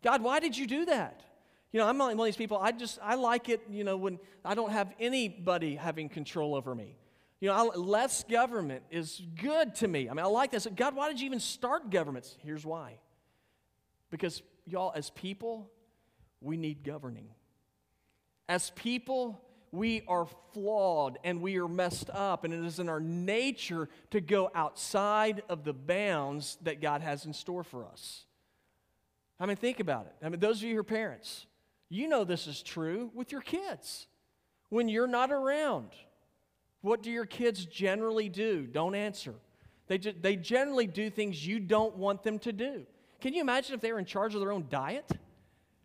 God, 0.03 0.21
why 0.21 0.39
did 0.39 0.57
you 0.57 0.67
do 0.67 0.85
that? 0.85 1.21
You 1.71 1.79
know, 1.79 1.87
I'm 1.87 1.97
one 1.97 2.11
of 2.11 2.25
these 2.25 2.35
people, 2.35 2.59
I 2.59 2.71
just, 2.71 2.99
I 3.01 3.15
like 3.15 3.49
it, 3.49 3.61
you 3.71 3.83
know, 3.83 3.97
when 3.97 4.19
I 4.45 4.53
don't 4.53 4.71
have 4.71 4.93
anybody 4.99 5.75
having 5.75 6.07
control 6.07 6.53
over 6.53 6.75
me. 6.75 6.97
You 7.43 7.49
know, 7.49 7.73
less 7.75 8.23
government 8.23 8.83
is 8.89 9.21
good 9.35 9.75
to 9.75 9.87
me. 9.89 10.07
I 10.07 10.13
mean, 10.13 10.23
I 10.23 10.29
like 10.29 10.49
this. 10.49 10.65
God, 10.77 10.95
why 10.95 11.09
did 11.09 11.19
you 11.19 11.25
even 11.25 11.41
start 11.41 11.89
governments? 11.89 12.37
Here's 12.39 12.65
why. 12.65 12.99
Because, 14.09 14.41
y'all, 14.65 14.93
as 14.95 15.09
people, 15.09 15.69
we 16.39 16.55
need 16.55 16.85
governing. 16.85 17.27
As 18.47 18.69
people, 18.69 19.41
we 19.73 20.03
are 20.07 20.25
flawed 20.53 21.19
and 21.25 21.41
we 21.41 21.57
are 21.57 21.67
messed 21.67 22.09
up, 22.11 22.45
and 22.45 22.53
it 22.53 22.63
is 22.63 22.79
in 22.79 22.87
our 22.87 23.01
nature 23.01 23.89
to 24.11 24.21
go 24.21 24.49
outside 24.55 25.43
of 25.49 25.65
the 25.65 25.73
bounds 25.73 26.57
that 26.61 26.79
God 26.79 27.01
has 27.01 27.25
in 27.25 27.33
store 27.33 27.65
for 27.65 27.85
us. 27.85 28.23
I 29.37 29.47
mean, 29.47 29.57
think 29.57 29.81
about 29.81 30.05
it. 30.05 30.15
I 30.25 30.29
mean, 30.29 30.39
those 30.39 30.59
of 30.59 30.63
you 30.63 30.75
who 30.75 30.79
are 30.79 30.83
parents, 30.85 31.45
you 31.89 32.07
know 32.07 32.23
this 32.23 32.47
is 32.47 32.63
true 32.63 33.11
with 33.13 33.33
your 33.33 33.41
kids. 33.41 34.07
When 34.69 34.87
you're 34.87 35.07
not 35.07 35.29
around, 35.29 35.89
what 36.83 37.01
do 37.01 37.09
your 37.09 37.25
kids 37.25 37.65
generally 37.65 38.27
do? 38.27 38.67
Don't 38.67 38.93
answer. 38.93 39.33
They, 39.87 39.97
ju- 39.97 40.13
they 40.19 40.35
generally 40.35 40.85
do 40.85 41.09
things 41.09 41.47
you 41.47 41.59
don't 41.59 41.95
want 41.95 42.23
them 42.23 42.39
to 42.39 42.51
do. 42.51 42.85
Can 43.21 43.33
you 43.33 43.39
imagine 43.39 43.73
if 43.73 43.79
they 43.79 43.93
were 43.93 43.99
in 43.99 44.05
charge 44.05 44.35
of 44.35 44.41
their 44.41 44.51
own 44.51 44.65
diet? 44.69 45.09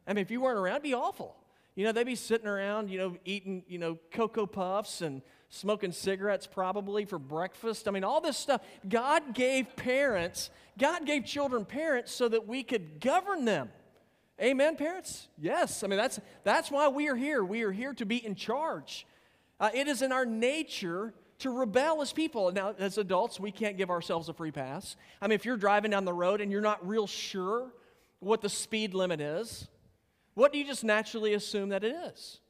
I 0.09 0.13
mean, 0.13 0.23
if 0.23 0.31
you 0.33 0.41
weren't 0.41 0.59
around, 0.59 0.75
it'd 0.75 0.83
be 0.83 0.95
awful. 0.95 1.37
You 1.77 1.85
know, 1.85 1.93
they'd 1.93 2.05
be 2.05 2.17
sitting 2.17 2.49
around, 2.49 2.91
you 2.91 2.99
know, 2.99 3.17
eating, 3.25 3.63
you 3.69 3.79
know, 3.79 3.97
Cocoa 4.11 4.47
Puffs 4.47 5.01
and 5.01 5.23
smoking 5.51 5.93
cigarettes 5.93 6.49
probably 6.49 7.05
for 7.05 7.21
breakfast. 7.21 7.87
I 7.87 7.93
mean, 7.93 8.03
all 8.03 8.21
this 8.21 8.37
stuff. 8.37 8.61
God 8.89 9.35
gave 9.35 9.77
parents, 9.77 10.51
God 10.77 11.07
gave 11.07 11.25
children 11.25 11.65
parents 11.65 12.11
so 12.11 12.29
that 12.29 12.49
we 12.49 12.65
could 12.65 13.01
govern 13.01 13.45
them. 13.45 13.71
Amen, 14.41 14.75
parents? 14.75 15.29
Yes. 15.39 15.85
I 15.85 15.87
mean, 15.87 15.97
that's, 15.97 16.19
that's 16.43 16.73
why 16.73 16.89
we 16.89 17.09
are 17.09 17.17
here. 17.17 17.45
We 17.45 17.63
are 17.63 17.73
here 17.73 17.95
to 17.95 18.05
be 18.05 18.25
in 18.25 18.35
charge. 18.35 19.07
Uh, 19.61 19.71
it 19.75 19.89
is 19.89 20.03
in 20.03 20.13
our 20.13 20.25
nature 20.25 21.15
to 21.41 21.51
rebel 21.51 22.03
as 22.03 22.13
people. 22.13 22.51
Now, 22.53 22.75
as 22.79 22.99
adults, 22.99 23.39
we 23.39 23.51
can't 23.51 23.77
give 23.77 23.91
ourselves 23.91 24.29
a 24.29 24.33
free 24.33 24.51
pass. 24.51 24.97
I 25.21 25.27
mean, 25.27 25.35
if 25.35 25.45
you're 25.45 25.57
driving 25.57 25.91
down 25.91 26.05
the 26.05 26.13
road 26.13 26.41
and 26.41 26.51
you're 26.51 26.61
not 26.61 26.87
real 26.87 27.07
sure 27.07 27.73
what 28.21 28.41
the 28.41 28.49
speed 28.49 28.95
limit 28.95 29.21
is, 29.21 29.69
what 30.35 30.53
do 30.53 30.59
you 30.59 30.65
just 30.65 30.85
naturally 30.85 31.35
assume 31.35 31.71
that 31.71 31.85
it 31.85 31.95
is? 32.07 32.41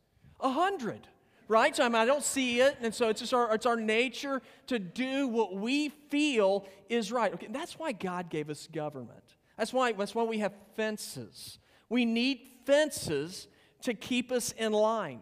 A 0.40 0.50
hundred, 0.50 1.08
right? 1.48 1.74
So 1.74 1.84
I, 1.84 1.88
mean, 1.88 1.96
I 1.96 2.04
don't 2.04 2.22
see 2.22 2.60
it, 2.60 2.76
and 2.80 2.94
so 2.94 3.08
it's 3.08 3.20
just 3.20 3.34
our, 3.34 3.54
it's 3.54 3.66
our 3.66 3.76
nature 3.76 4.42
to 4.68 4.78
do 4.78 5.28
what 5.28 5.54
we 5.54 5.88
feel 5.88 6.66
is 6.88 7.10
right. 7.10 7.32
Okay, 7.32 7.48
that's 7.50 7.78
why 7.78 7.92
God 7.92 8.30
gave 8.30 8.50
us 8.50 8.68
government. 8.70 9.24
That's 9.56 9.72
why, 9.72 9.92
that's 9.92 10.14
why 10.14 10.22
we 10.22 10.38
have 10.38 10.52
fences. 10.76 11.58
We 11.88 12.04
need 12.04 12.40
fences 12.64 13.48
to 13.82 13.94
keep 13.94 14.30
us 14.30 14.52
in 14.52 14.72
line. 14.72 15.20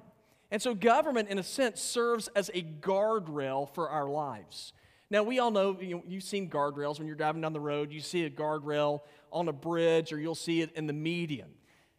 And 0.50 0.62
so, 0.62 0.74
government, 0.74 1.28
in 1.28 1.38
a 1.38 1.42
sense, 1.42 1.80
serves 1.80 2.28
as 2.28 2.50
a 2.54 2.62
guardrail 2.62 3.72
for 3.74 3.88
our 3.88 4.08
lives. 4.08 4.72
Now, 5.10 5.22
we 5.22 5.38
all 5.38 5.50
know, 5.50 5.76
you 5.80 5.96
know, 5.96 6.02
you've 6.06 6.24
seen 6.24 6.50
guardrails 6.50 6.98
when 6.98 7.06
you're 7.06 7.16
driving 7.16 7.42
down 7.42 7.52
the 7.52 7.60
road. 7.60 7.92
You 7.92 8.00
see 8.00 8.24
a 8.24 8.30
guardrail 8.30 9.00
on 9.32 9.48
a 9.48 9.52
bridge, 9.52 10.12
or 10.12 10.18
you'll 10.18 10.34
see 10.34 10.62
it 10.62 10.72
in 10.74 10.86
the 10.86 10.92
median. 10.92 11.48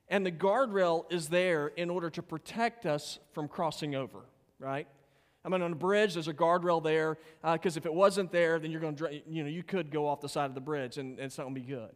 And 0.09 0.25
the 0.25 0.31
guardrail 0.31 1.11
is 1.11 1.27
there 1.27 1.67
in 1.67 1.89
order 1.89 2.09
to 2.11 2.21
protect 2.21 2.85
us 2.85 3.19
from 3.33 3.47
crossing 3.47 3.95
over, 3.95 4.19
right? 4.59 4.87
I 5.43 5.49
mean, 5.49 5.61
on 5.61 5.71
a 5.71 5.75
bridge, 5.75 6.13
there's 6.13 6.27
a 6.27 6.33
guardrail 6.33 6.83
there, 6.83 7.17
because 7.41 7.77
uh, 7.77 7.79
if 7.79 7.85
it 7.85 7.93
wasn't 7.93 8.31
there, 8.31 8.59
then 8.59 8.71
you're 8.71 8.81
going 8.81 8.95
to, 8.97 9.21
you 9.27 9.43
know, 9.43 9.49
you 9.49 9.63
could 9.63 9.91
go 9.91 10.07
off 10.07 10.19
the 10.19 10.29
side 10.29 10.45
of 10.45 10.55
the 10.55 10.61
bridge 10.61 10.97
and, 10.97 11.17
and 11.17 11.25
it's 11.25 11.37
not 11.37 11.45
going 11.45 11.55
to 11.55 11.61
be 11.61 11.67
good. 11.67 11.95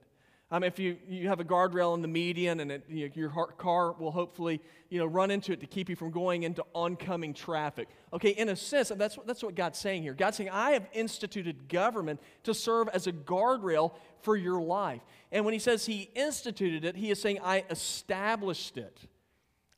Um, 0.53 0.63
if 0.63 0.77
you, 0.79 0.97
you 1.07 1.29
have 1.29 1.39
a 1.39 1.45
guardrail 1.45 1.95
in 1.95 2.01
the 2.01 2.09
median 2.09 2.59
and 2.59 2.71
it, 2.73 2.83
you 2.89 3.07
know, 3.07 3.13
your 3.15 3.29
car 3.57 3.93
will 3.93 4.11
hopefully 4.11 4.59
you 4.89 4.99
know, 4.99 5.05
run 5.05 5.31
into 5.31 5.53
it 5.53 5.61
to 5.61 5.65
keep 5.65 5.87
you 5.87 5.95
from 5.95 6.11
going 6.11 6.43
into 6.43 6.65
oncoming 6.75 7.33
traffic. 7.33 7.87
Okay, 8.11 8.31
in 8.31 8.49
a 8.49 8.55
sense, 8.57 8.91
that's, 8.93 9.17
that's 9.25 9.41
what 9.41 9.55
God's 9.55 9.79
saying 9.79 10.03
here. 10.03 10.13
God's 10.13 10.35
saying, 10.35 10.49
I 10.49 10.71
have 10.71 10.85
instituted 10.91 11.69
government 11.69 12.19
to 12.43 12.53
serve 12.53 12.89
as 12.89 13.07
a 13.07 13.13
guardrail 13.13 13.93
for 14.23 14.35
your 14.35 14.61
life. 14.61 15.01
And 15.31 15.45
when 15.45 15.53
he 15.53 15.59
says 15.59 15.85
he 15.85 16.09
instituted 16.15 16.83
it, 16.83 16.97
he 16.97 17.11
is 17.11 17.21
saying, 17.21 17.39
I 17.41 17.63
established 17.69 18.77
it. 18.77 18.99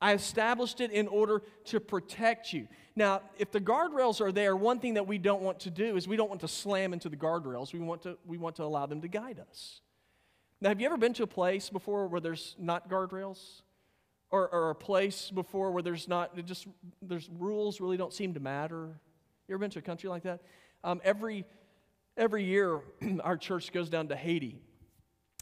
I 0.02 0.14
established 0.14 0.82
it 0.82 0.90
in 0.90 1.08
order 1.08 1.44
to 1.66 1.80
protect 1.80 2.52
you. 2.52 2.68
Now, 2.96 3.22
if 3.38 3.52
the 3.52 3.62
guardrails 3.62 4.20
are 4.20 4.32
there, 4.32 4.56
one 4.56 4.80
thing 4.80 4.96
that 4.96 5.06
we 5.06 5.20
don't 5.20 5.44
want 5.44 5.60
to 5.62 5.70
do 5.70 5.96
is 5.96 6.08
we 6.08 6.18
don't 6.18 6.30
want 6.30 6.42
to 6.42 6.48
slam 6.48 6.92
into 6.92 7.10
the 7.10 7.16
guardrails. 7.16 7.72
We 7.72 7.80
want 7.80 8.02
to, 8.02 8.18
we 8.26 8.40
want 8.40 8.56
to 8.56 8.64
allow 8.64 8.88
them 8.88 9.02
to 9.02 9.08
guide 9.08 9.40
us. 9.40 9.82
Now, 10.64 10.70
have 10.70 10.80
you 10.80 10.86
ever 10.86 10.96
been 10.96 11.12
to 11.16 11.24
a 11.24 11.28
place 11.28 11.70
before 11.70 12.08
where 12.08 12.22
there's 12.22 12.56
not 12.58 12.90
guardrails? 12.90 13.64
Or, 14.30 14.48
or 14.48 14.70
a 14.70 14.76
place 14.76 15.30
before 15.30 15.72
where 15.72 15.84
there's 15.84 16.08
not, 16.08 16.38
just, 16.46 16.68
there's 17.02 17.30
rules 17.38 17.82
really 17.82 17.98
don't 17.98 18.14
seem 18.14 18.34
to 18.36 18.40
matter? 18.40 18.98
You 19.48 19.56
ever 19.56 19.58
been 19.58 19.72
to 19.72 19.80
a 19.80 19.82
country 19.82 20.10
like 20.10 20.24
that? 20.24 20.40
Um, 20.82 21.02
every, 21.04 21.44
every 22.16 22.46
year, 22.46 22.80
our 23.26 23.36
church 23.36 23.74
goes 23.74 23.90
down 23.90 24.08
to 24.08 24.16
Haiti. 24.16 24.58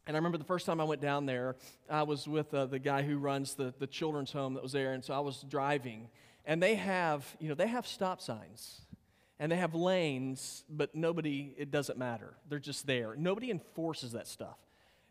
And 0.07 0.17
I 0.17 0.17
remember 0.17 0.39
the 0.39 0.43
first 0.43 0.65
time 0.65 0.81
I 0.81 0.85
went 0.85 1.01
down 1.01 1.27
there, 1.27 1.55
I 1.87 2.01
was 2.01 2.27
with 2.27 2.51
uh, 2.51 2.65
the 2.65 2.79
guy 2.79 3.03
who 3.03 3.19
runs 3.19 3.53
the, 3.53 3.75
the 3.77 3.85
children's 3.85 4.31
home 4.31 4.55
that 4.55 4.63
was 4.63 4.71
there. 4.71 4.93
And 4.93 5.05
so 5.05 5.13
I 5.13 5.19
was 5.19 5.45
driving. 5.47 6.09
And 6.45 6.63
they 6.63 6.73
have, 6.73 7.23
you 7.39 7.47
know, 7.47 7.53
they 7.53 7.67
have 7.67 7.85
stop 7.85 8.21
signs 8.21 8.81
and 9.37 9.51
they 9.51 9.57
have 9.57 9.75
lanes, 9.75 10.63
but 10.67 10.95
nobody, 10.95 11.53
it 11.59 11.69
doesn't 11.69 11.99
matter. 11.99 12.33
They're 12.49 12.57
just 12.57 12.87
there. 12.87 13.13
Nobody 13.15 13.51
enforces 13.51 14.13
that 14.13 14.25
stuff. 14.25 14.57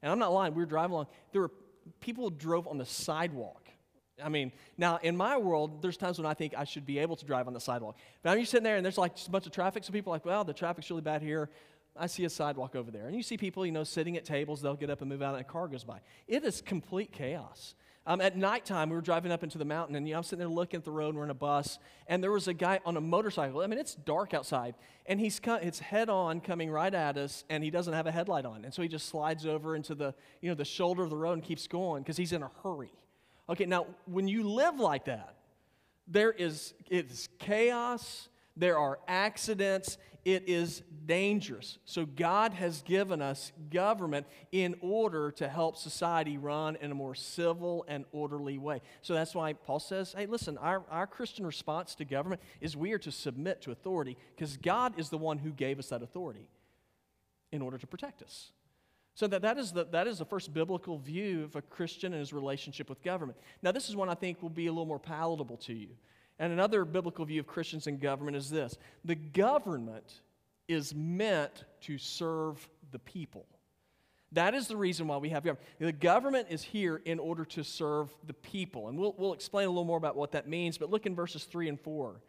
And 0.02 0.11
I'm 0.11 0.19
not 0.19 0.33
lying, 0.33 0.54
we 0.54 0.62
were 0.62 0.66
driving 0.66 0.92
along. 0.92 1.07
There 1.33 1.42
were 1.42 1.50
people 2.00 2.30
drove 2.30 2.66
on 2.66 2.78
the 2.78 2.87
sidewalk. 2.87 3.69
I 4.23 4.28
mean, 4.28 4.52
now 4.76 4.99
in 5.02 5.16
my 5.16 5.38
world, 5.38 5.83
there's 5.83 5.97
times 5.97 6.19
when 6.19 6.26
I 6.26 6.35
think 6.35 6.54
I 6.57 6.64
should 6.64 6.85
be 6.85 6.99
able 6.99 7.16
to 7.16 7.25
drive 7.25 7.47
on 7.47 7.54
the 7.54 7.61
sidewalk. 7.61 7.97
But 8.23 8.30
I'm 8.30 8.38
just 8.38 8.50
sitting 8.50 8.64
there 8.64 8.76
and 8.76 8.85
there's 8.85 8.99
like 8.99 9.14
just 9.14 9.28
a 9.28 9.30
bunch 9.30 9.47
of 9.47 9.52
traffic, 9.52 9.85
so 9.85 9.92
people 9.92 10.12
are 10.12 10.16
like, 10.16 10.25
well, 10.25 10.45
the 10.45 10.52
traffic's 10.52 10.90
really 10.90 11.02
bad 11.02 11.23
here. 11.23 11.50
I 11.97 12.07
see 12.07 12.25
a 12.25 12.30
sidewalk 12.30 12.76
over 12.76 12.90
there. 12.90 13.07
And 13.07 13.16
you 13.16 13.23
see 13.23 13.37
people, 13.37 13.66
you 13.66 13.73
know, 13.73 13.85
sitting 13.85 14.16
at 14.16 14.25
tables, 14.25 14.62
they'll 14.62 14.76
get 14.76 14.90
up 14.90 15.00
and 15.00 15.11
move 15.11 15.23
out, 15.23 15.35
and 15.35 15.40
a 15.40 15.45
car 15.45 15.69
goes 15.69 15.85
by. 15.85 16.00
It 16.28 16.45
is 16.45 16.61
complete 16.61 17.12
chaos. 17.12 17.75
Um, 18.07 18.21
at 18.21 18.37
nighttime, 18.37 18.88
we 18.88 18.97
were 18.97 19.02
driving 19.02 19.30
up 19.30 19.42
into 19.42 19.59
the 19.59 19.64
mountain, 19.64 19.95
and 19.95 20.09
you 20.09 20.14
know, 20.14 20.19
I'm 20.19 20.25
sitting 20.25 20.38
there 20.38 20.49
looking 20.49 20.78
at 20.78 20.85
the 20.85 20.90
road, 20.90 21.11
and 21.11 21.19
we're 21.19 21.25
in 21.25 21.30
a 21.30 21.35
bus, 21.35 21.78
and 22.07 22.23
there 22.23 22.33
was 22.33 22.49
a 22.49 22.54
guy 22.54 22.80
on 22.87 22.97
a 22.97 23.00
motorcycle. 23.00 23.61
I 23.61 23.66
mean, 23.66 23.78
it's 23.78 23.95
dark 23.95 24.33
outside, 24.33 24.75
and 25.07 25.21
he's 25.21 25.40
it's 25.45 25.78
head 25.78 26.09
on 26.09 26.40
coming 26.40 26.71
right 26.71 26.92
at 26.92 27.19
us, 27.19 27.45
and 27.50 27.62
he 27.62 27.71
doesn't 27.71 27.92
have 27.92 28.07
a 28.07 28.12
headlight 28.12 28.47
on, 28.47 28.64
and 28.64 28.73
so 28.73 28.80
he 28.83 28.88
just 28.88 29.09
slides 29.09 29.45
over 29.45 29.76
into 29.76 29.95
the 29.95 30.14
you 30.40 30.49
know 30.49 30.54
the 30.54 30.64
shoulder 30.64 31.02
of 31.02 31.11
the 31.11 31.16
road 31.16 31.35
and 31.35 31.42
keeps 31.42 31.66
going 31.66 32.02
because 32.02 32.16
he's 32.16 32.33
in 32.33 32.42
a 32.42 32.50
hurry. 32.62 32.92
Okay, 33.49 33.66
now 33.66 33.87
when 34.07 34.28
you 34.28 34.45
live 34.45 34.80
like 34.80 35.04
that, 35.04 35.37
there 36.09 36.33
is 36.33 36.73
it's 36.88 37.28
chaos 37.38 38.30
there 38.61 38.78
are 38.78 38.99
accidents, 39.09 39.99
it 40.25 40.49
is 40.49 40.83
dangerous. 41.11 41.79
So, 41.87 42.07
God 42.07 42.55
has 42.55 42.83
given 42.83 43.21
us 43.21 43.50
government 43.69 44.29
in 44.52 44.76
order 44.81 45.33
to 45.33 45.49
help 45.49 45.76
society 45.76 46.38
run 46.38 46.76
in 46.81 46.93
a 46.93 46.95
more 46.95 47.17
civil 47.17 47.85
and 47.88 48.05
orderly 48.12 48.59
way. 48.59 48.81
So, 49.02 49.14
that's 49.14 49.35
why 49.35 49.55
Paul 49.55 49.81
says, 49.81 50.14
hey, 50.17 50.26
listen, 50.26 50.57
our, 50.59 50.85
our 50.88 51.09
Christian 51.09 51.45
response 51.45 51.97
to 51.97 52.05
government 52.05 52.40
is 52.61 52.76
we 52.76 52.93
are 52.93 52.99
to 52.99 53.11
submit 53.11 53.61
to 53.62 53.73
authority 53.73 54.17
because 54.37 54.57
God 54.57 55.00
is 55.00 55.09
the 55.09 55.19
one 55.19 55.38
who 55.38 55.50
gave 55.50 55.81
us 55.81 55.88
that 55.88 56.00
authority 56.00 56.47
in 57.50 57.61
order 57.61 57.76
to 57.76 57.88
protect 57.88 58.23
us. 58.23 58.52
So 59.17 59.26
that, 59.26 59.43
that, 59.43 59.59
is 59.59 59.73
the, 59.73 59.87
that 59.87 60.07
is 60.07 60.19
the 60.19 60.25
first 60.25 60.55
biblical 60.55 60.97
view 60.97 61.43
of 61.43 61.57
a 61.57 61.62
Christian 61.62 62.12
and 62.12 62.21
his 62.21 62.33
relationship 62.33 62.88
with 62.88 63.02
government. 63.02 63.37
Now, 63.62 63.73
this 63.73 63.88
is 63.88 63.97
one 63.97 64.09
I 64.09 64.14
think 64.14 64.40
will 64.43 64.49
be 64.49 64.69
a 64.69 64.71
little 64.71 64.87
more 64.87 65.00
palatable 65.00 65.57
to 65.57 65.75
you. 65.75 65.88
And 66.38 66.52
another 66.52 66.85
biblical 66.85 67.25
view 67.25 67.40
of 67.40 67.49
Christians 67.49 67.88
and 67.88 68.00
government 68.00 68.37
is 68.37 68.49
this 68.49 68.79
the 69.05 69.17
government 69.17 70.21
is 70.71 70.95
meant 70.95 71.65
to 71.83 71.99
serve 71.99 72.69
the 72.93 72.99
people. 72.99 73.47
That 74.33 74.55
is 74.55 74.69
the 74.69 74.77
reason 74.77 75.09
why 75.09 75.17
we 75.17 75.31
have 75.31 75.43
government. 75.43 75.67
The 75.81 75.93
government 75.93 76.47
is 76.50 76.62
here 76.62 77.03
in 77.05 77.19
order 77.19 77.45
to 77.47 77.65
serve 77.65 78.15
the 78.25 78.33
people. 78.33 78.89
And 78.89 78.97
we'll, 78.97 79.15
we'll 79.19 79.33
explain 79.33 79.67
a 79.67 79.71
little 79.71 79.85
more 79.85 79.97
about 79.97 80.15
what 80.15 80.33
that 80.33 80.49
means, 80.49 80.79
but 80.79 80.89
look 80.89 81.07
in 81.07 81.17
verses 81.17 81.45
3 81.45 81.69
and 81.69 81.81
4. 81.81 82.21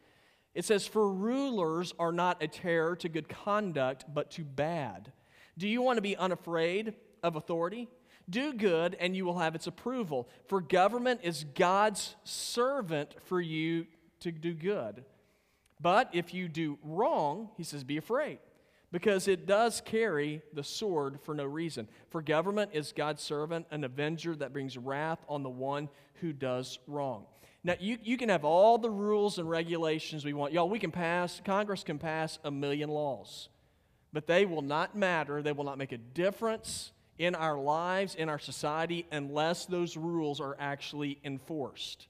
It 0.55 0.65
says, 0.65 0.87
For 0.87 1.07
rulers 1.07 1.93
are 1.99 2.11
not 2.11 2.41
a 2.41 2.47
terror 2.47 2.95
to 2.97 3.09
good 3.09 3.29
conduct, 3.29 4.05
but 4.11 4.31
to 4.31 4.43
bad. 4.43 5.11
Do 5.57 5.67
you 5.67 5.83
want 5.83 5.97
to 5.97 6.01
be 6.01 6.17
unafraid 6.17 6.95
of 7.21 7.35
authority? 7.35 7.87
Do 8.27 8.53
good, 8.53 8.97
and 8.99 9.15
you 9.15 9.25
will 9.25 9.37
have 9.37 9.53
its 9.53 9.67
approval. 9.67 10.27
For 10.47 10.59
government 10.59 11.21
is 11.23 11.45
God's 11.55 12.15
servant 12.23 13.15
for 13.25 13.39
you 13.39 13.85
to 14.21 14.31
do 14.31 14.53
good. 14.53 15.03
But 15.81 16.09
if 16.13 16.33
you 16.33 16.47
do 16.47 16.77
wrong, 16.83 17.49
he 17.57 17.63
says, 17.63 17.83
be 17.83 17.97
afraid, 17.97 18.39
because 18.91 19.27
it 19.27 19.47
does 19.47 19.81
carry 19.81 20.41
the 20.53 20.63
sword 20.63 21.19
for 21.23 21.33
no 21.33 21.45
reason. 21.45 21.87
For 22.09 22.21
government 22.21 22.71
is 22.73 22.91
God's 22.91 23.23
servant, 23.23 23.65
an 23.71 23.83
avenger 23.83 24.35
that 24.35 24.53
brings 24.53 24.77
wrath 24.77 25.19
on 25.27 25.43
the 25.43 25.49
one 25.49 25.89
who 26.15 26.33
does 26.33 26.77
wrong. 26.87 27.25
Now, 27.63 27.75
you, 27.79 27.97
you 28.03 28.17
can 28.17 28.29
have 28.29 28.43
all 28.43 28.77
the 28.77 28.89
rules 28.89 29.37
and 29.37 29.49
regulations 29.49 30.25
we 30.25 30.33
want. 30.33 30.51
Y'all, 30.51 30.69
we 30.69 30.79
can 30.79 30.91
pass, 30.91 31.41
Congress 31.45 31.83
can 31.83 31.99
pass 31.99 32.39
a 32.43 32.51
million 32.51 32.89
laws, 32.89 33.49
but 34.11 34.27
they 34.27 34.45
will 34.45 34.63
not 34.63 34.95
matter. 34.95 35.41
They 35.41 35.51
will 35.51 35.63
not 35.63 35.77
make 35.77 35.91
a 35.91 35.97
difference 35.97 36.91
in 37.17 37.35
our 37.35 37.59
lives, 37.59 38.15
in 38.15 38.29
our 38.29 38.39
society, 38.39 39.05
unless 39.11 39.65
those 39.65 39.95
rules 39.95 40.41
are 40.41 40.57
actually 40.59 41.19
enforced. 41.23 42.07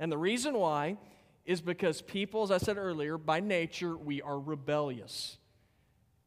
And 0.00 0.10
the 0.10 0.18
reason 0.18 0.54
why 0.54 0.98
is 1.44 1.60
because 1.60 2.02
people, 2.02 2.42
as 2.42 2.50
I 2.50 2.58
said 2.58 2.76
earlier, 2.76 3.18
by 3.18 3.40
nature, 3.40 3.96
we 3.96 4.22
are 4.22 4.38
rebellious. 4.38 5.38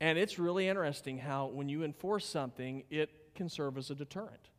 And 0.02 0.18
it's 0.18 0.38
really 0.38 0.68
interesting 0.68 1.18
how 1.18 1.48
when 1.48 1.70
you 1.70 1.84
enforce 1.84 2.26
something, 2.26 2.84
it 2.90 3.10
can 3.34 3.50
serve 3.50 3.78
as 3.78 3.92
a 3.92 3.96
deterrent. 3.96 4.50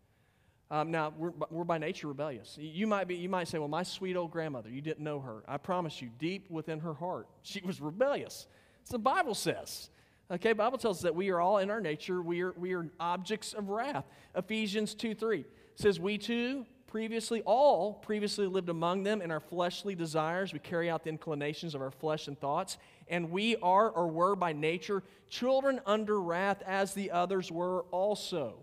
Um, 0.70 0.90
now, 0.90 1.12
we're, 1.16 1.32
we're 1.50 1.64
by 1.64 1.78
nature 1.78 2.08
rebellious. 2.08 2.56
You 2.58 2.86
might, 2.86 3.06
be, 3.06 3.14
you 3.14 3.28
might 3.28 3.46
say, 3.48 3.58
well, 3.58 3.68
my 3.68 3.84
sweet 3.84 4.16
old 4.16 4.32
grandmother, 4.32 4.68
you 4.68 4.80
didn't 4.80 5.04
know 5.04 5.20
her. 5.20 5.44
I 5.46 5.58
promise 5.58 6.02
you, 6.02 6.10
deep 6.18 6.50
within 6.50 6.80
her 6.80 6.94
heart, 6.94 7.28
she 7.42 7.60
was 7.60 7.80
rebellious. 7.80 8.46
It's 8.82 8.90
the 8.90 8.98
Bible 8.98 9.34
says. 9.34 9.90
Okay, 10.28 10.52
Bible 10.54 10.78
tells 10.78 10.98
us 10.98 11.02
that 11.04 11.14
we 11.14 11.30
are 11.30 11.40
all 11.40 11.58
in 11.58 11.70
our 11.70 11.80
nature, 11.80 12.20
we 12.20 12.42
are, 12.42 12.52
we 12.56 12.74
are 12.74 12.88
objects 12.98 13.52
of 13.52 13.68
wrath. 13.68 14.04
Ephesians 14.34 14.94
2 14.94 15.14
3 15.14 15.44
says, 15.76 16.00
We 16.00 16.18
too 16.18 16.66
previously, 16.96 17.42
all 17.42 17.92
previously 17.92 18.46
lived 18.46 18.70
among 18.70 19.02
them 19.02 19.20
in 19.20 19.30
our 19.30 19.38
fleshly 19.38 19.94
desires. 19.94 20.54
We 20.54 20.60
carry 20.60 20.88
out 20.88 21.04
the 21.04 21.10
inclinations 21.10 21.74
of 21.74 21.82
our 21.82 21.90
flesh 21.90 22.26
and 22.26 22.40
thoughts. 22.40 22.78
And 23.06 23.30
we 23.30 23.56
are 23.56 23.90
or 23.90 24.08
were 24.08 24.34
by 24.34 24.54
nature 24.54 25.02
children 25.28 25.78
under 25.84 26.18
wrath 26.18 26.62
as 26.64 26.94
the 26.94 27.10
others 27.10 27.52
were 27.52 27.82
also. 27.90 28.54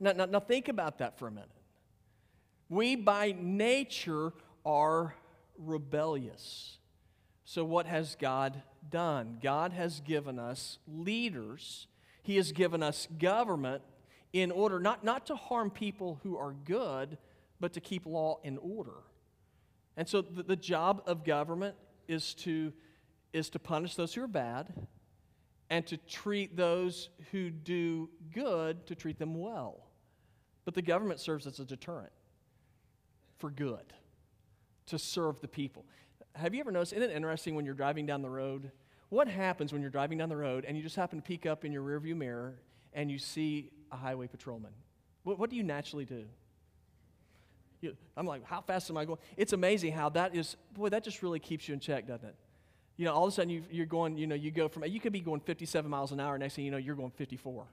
Now, 0.00 0.12
now, 0.12 0.26
now 0.26 0.40
think 0.40 0.68
about 0.68 0.98
that 0.98 1.18
for 1.18 1.28
a 1.28 1.30
minute. 1.30 1.48
We 2.68 2.96
by 2.96 3.34
nature 3.40 4.34
are 4.62 5.14
rebellious. 5.56 6.76
So, 7.46 7.64
what 7.64 7.86
has 7.86 8.16
God 8.16 8.60
done? 8.86 9.38
God 9.42 9.72
has 9.72 10.00
given 10.00 10.38
us 10.38 10.76
leaders, 10.86 11.86
He 12.22 12.36
has 12.36 12.52
given 12.52 12.82
us 12.82 13.08
government 13.18 13.82
in 14.32 14.50
order 14.50 14.78
not, 14.78 15.04
not 15.04 15.26
to 15.26 15.36
harm 15.36 15.70
people 15.70 16.20
who 16.22 16.36
are 16.36 16.52
good, 16.64 17.18
but 17.60 17.72
to 17.74 17.80
keep 17.80 18.06
law 18.06 18.38
in 18.42 18.58
order. 18.58 19.04
And 19.96 20.08
so, 20.08 20.22
the, 20.22 20.42
the 20.42 20.56
job 20.56 21.02
of 21.06 21.24
government 21.24 21.76
is 22.08 22.34
to, 22.34 22.72
is 23.32 23.50
to 23.50 23.58
punish 23.58 23.94
those 23.94 24.14
who 24.14 24.22
are 24.22 24.28
bad 24.28 24.72
and 25.70 25.86
to 25.86 25.96
treat 25.96 26.56
those 26.56 27.08
who 27.30 27.50
do 27.50 28.08
good, 28.32 28.86
to 28.86 28.94
treat 28.94 29.18
them 29.18 29.38
well. 29.38 29.86
But 30.64 30.74
the 30.74 30.82
government 30.82 31.20
serves 31.20 31.46
as 31.46 31.58
a 31.60 31.64
deterrent 31.64 32.12
for 33.38 33.50
good, 33.50 33.92
to 34.86 34.98
serve 34.98 35.40
the 35.40 35.48
people. 35.48 35.84
Have 36.34 36.54
you 36.54 36.60
ever 36.60 36.70
noticed, 36.70 36.92
isn't 36.92 37.10
it 37.10 37.14
interesting 37.14 37.54
when 37.54 37.64
you're 37.64 37.74
driving 37.74 38.06
down 38.06 38.22
the 38.22 38.30
road? 38.30 38.70
What 39.08 39.28
happens 39.28 39.72
when 39.72 39.82
you're 39.82 39.90
driving 39.90 40.18
down 40.18 40.28
the 40.28 40.36
road 40.36 40.64
and 40.66 40.76
you 40.76 40.82
just 40.82 40.96
happen 40.96 41.20
to 41.20 41.22
peek 41.22 41.44
up 41.44 41.64
in 41.64 41.72
your 41.72 41.82
rearview 41.82 42.16
mirror 42.16 42.58
and 42.94 43.10
you 43.10 43.18
see 43.18 43.70
a 43.92 43.96
highway 43.96 44.26
patrolman? 44.26 44.72
What, 45.22 45.38
what 45.38 45.50
do 45.50 45.56
you 45.56 45.62
naturally 45.62 46.04
do? 46.04 46.24
You, 47.80 47.96
I'm 48.16 48.26
like, 48.26 48.44
how 48.44 48.60
fast 48.60 48.90
am 48.90 48.96
I 48.96 49.04
going? 49.04 49.18
It's 49.36 49.52
amazing 49.52 49.92
how 49.92 50.08
that 50.10 50.34
is, 50.34 50.56
boy, 50.74 50.88
that 50.88 51.04
just 51.04 51.22
really 51.22 51.38
keeps 51.38 51.68
you 51.68 51.74
in 51.74 51.80
check, 51.80 52.06
doesn't 52.06 52.28
it? 52.28 52.34
You 52.96 53.04
know, 53.06 53.12
all 53.12 53.24
of 53.24 53.32
a 53.32 53.34
sudden 53.34 53.64
you, 53.70 53.82
are 53.82 53.86
going, 53.86 54.16
you 54.16 54.26
know, 54.26 54.34
you 54.34 54.50
go 54.50 54.68
from, 54.68 54.84
you 54.84 55.00
could 55.00 55.12
be 55.12 55.20
going 55.20 55.40
57 55.40 55.90
miles 55.90 56.12
an 56.12 56.20
hour, 56.20 56.38
next 56.38 56.54
thing 56.54 56.64
you 56.64 56.70
know, 56.70 56.76
you're 56.76 56.94
going 56.94 57.10
54. 57.10 57.64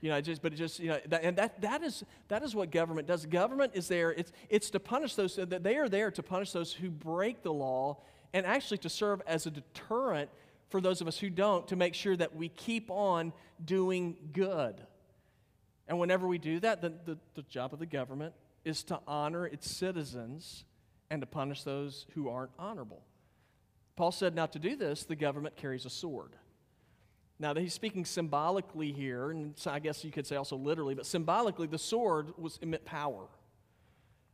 You 0.00 0.10
know, 0.10 0.20
just, 0.20 0.42
but 0.42 0.52
it 0.52 0.56
just, 0.56 0.80
you 0.80 0.88
know, 0.88 0.98
that, 1.06 1.22
and 1.22 1.36
that, 1.36 1.60
that, 1.60 1.82
is, 1.82 2.02
that 2.28 2.42
is 2.42 2.54
what 2.54 2.70
government 2.70 3.06
does. 3.06 3.24
Government 3.26 3.72
is 3.74 3.88
there, 3.88 4.12
it's, 4.12 4.32
it's 4.48 4.70
to 4.70 4.80
punish 4.80 5.14
those, 5.14 5.38
they 5.38 5.76
are 5.76 5.88
there 5.88 6.10
to 6.10 6.22
punish 6.22 6.52
those 6.52 6.72
who 6.72 6.90
break 6.90 7.42
the 7.42 7.52
law 7.52 7.98
and 8.32 8.46
actually 8.46 8.78
to 8.78 8.88
serve 8.88 9.22
as 9.26 9.46
a 9.46 9.50
deterrent 9.50 10.30
for 10.70 10.80
those 10.80 11.00
of 11.00 11.06
us 11.06 11.18
who 11.18 11.28
don't 11.30 11.68
to 11.68 11.76
make 11.76 11.94
sure 11.94 12.16
that 12.16 12.34
we 12.34 12.48
keep 12.48 12.90
on 12.90 13.32
doing 13.64 14.16
good. 14.32 14.80
And 15.92 15.98
whenever 15.98 16.26
we 16.26 16.38
do 16.38 16.58
that, 16.60 16.80
the, 16.80 16.90
the, 17.04 17.18
the 17.34 17.42
job 17.42 17.74
of 17.74 17.78
the 17.78 17.84
government 17.84 18.32
is 18.64 18.82
to 18.84 18.98
honor 19.06 19.44
its 19.44 19.70
citizens 19.70 20.64
and 21.10 21.20
to 21.20 21.26
punish 21.26 21.64
those 21.64 22.06
who 22.14 22.30
aren't 22.30 22.52
honorable. 22.58 23.02
Paul 23.94 24.10
said, 24.10 24.34
now 24.34 24.46
to 24.46 24.58
do 24.58 24.74
this, 24.74 25.04
the 25.04 25.16
government 25.16 25.54
carries 25.54 25.84
a 25.84 25.90
sword. 25.90 26.32
Now, 27.38 27.52
he's 27.52 27.74
speaking 27.74 28.06
symbolically 28.06 28.90
here, 28.90 29.32
and 29.32 29.54
I 29.66 29.80
guess 29.80 30.02
you 30.02 30.10
could 30.10 30.26
say 30.26 30.36
also 30.36 30.56
literally, 30.56 30.94
but 30.94 31.04
symbolically, 31.04 31.66
the 31.66 31.76
sword 31.76 32.38
was 32.38 32.58
meant 32.62 32.86
power. 32.86 33.26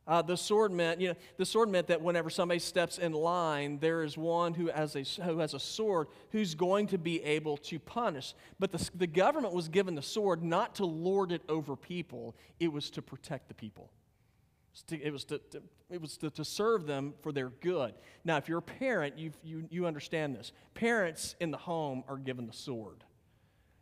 Uh, 0.07 0.23
the 0.23 0.35
sword 0.35 0.71
meant, 0.71 0.99
you 0.99 1.09
know, 1.09 1.15
the 1.37 1.45
sword 1.45 1.69
meant 1.69 1.87
that 1.87 2.01
whenever 2.01 2.31
somebody 2.31 2.59
steps 2.59 2.97
in 2.97 3.11
line, 3.11 3.77
there 3.79 4.03
is 4.03 4.17
one 4.17 4.55
who 4.55 4.67
has 4.67 4.95
a, 4.95 5.03
who 5.23 5.37
has 5.37 5.53
a 5.53 5.59
sword 5.59 6.07
who's 6.31 6.55
going 6.55 6.87
to 6.87 6.97
be 6.97 7.23
able 7.23 7.57
to 7.57 7.77
punish. 7.77 8.33
But 8.57 8.71
the, 8.71 8.89
the 8.95 9.05
government 9.05 9.53
was 9.53 9.67
given 9.67 9.93
the 9.93 10.01
sword 10.01 10.43
not 10.43 10.75
to 10.75 10.85
lord 10.85 11.31
it 11.31 11.43
over 11.47 11.75
people, 11.75 12.35
it 12.59 12.71
was 12.71 12.89
to 12.91 13.03
protect 13.03 13.49
the 13.49 13.53
people. 13.53 13.91
It 14.91 15.11
was 15.11 15.25
to, 15.25 15.39
to 15.51 15.61
it 15.89 16.01
was 16.01 16.17
to, 16.17 16.29
to, 16.29 16.45
serve 16.45 16.85
them 16.85 17.13
for 17.21 17.31
their 17.31 17.49
good. 17.49 17.93
Now, 18.23 18.37
if 18.37 18.47
you're 18.47 18.59
a 18.59 18.61
parent, 18.61 19.17
you 19.17 19.31
you, 19.43 19.65
you 19.69 19.85
understand 19.85 20.35
this. 20.35 20.53
Parents 20.73 21.35
in 21.39 21.51
the 21.51 21.57
home 21.57 22.03
are 22.07 22.17
given 22.17 22.47
the 22.47 22.53
sword. 22.53 23.03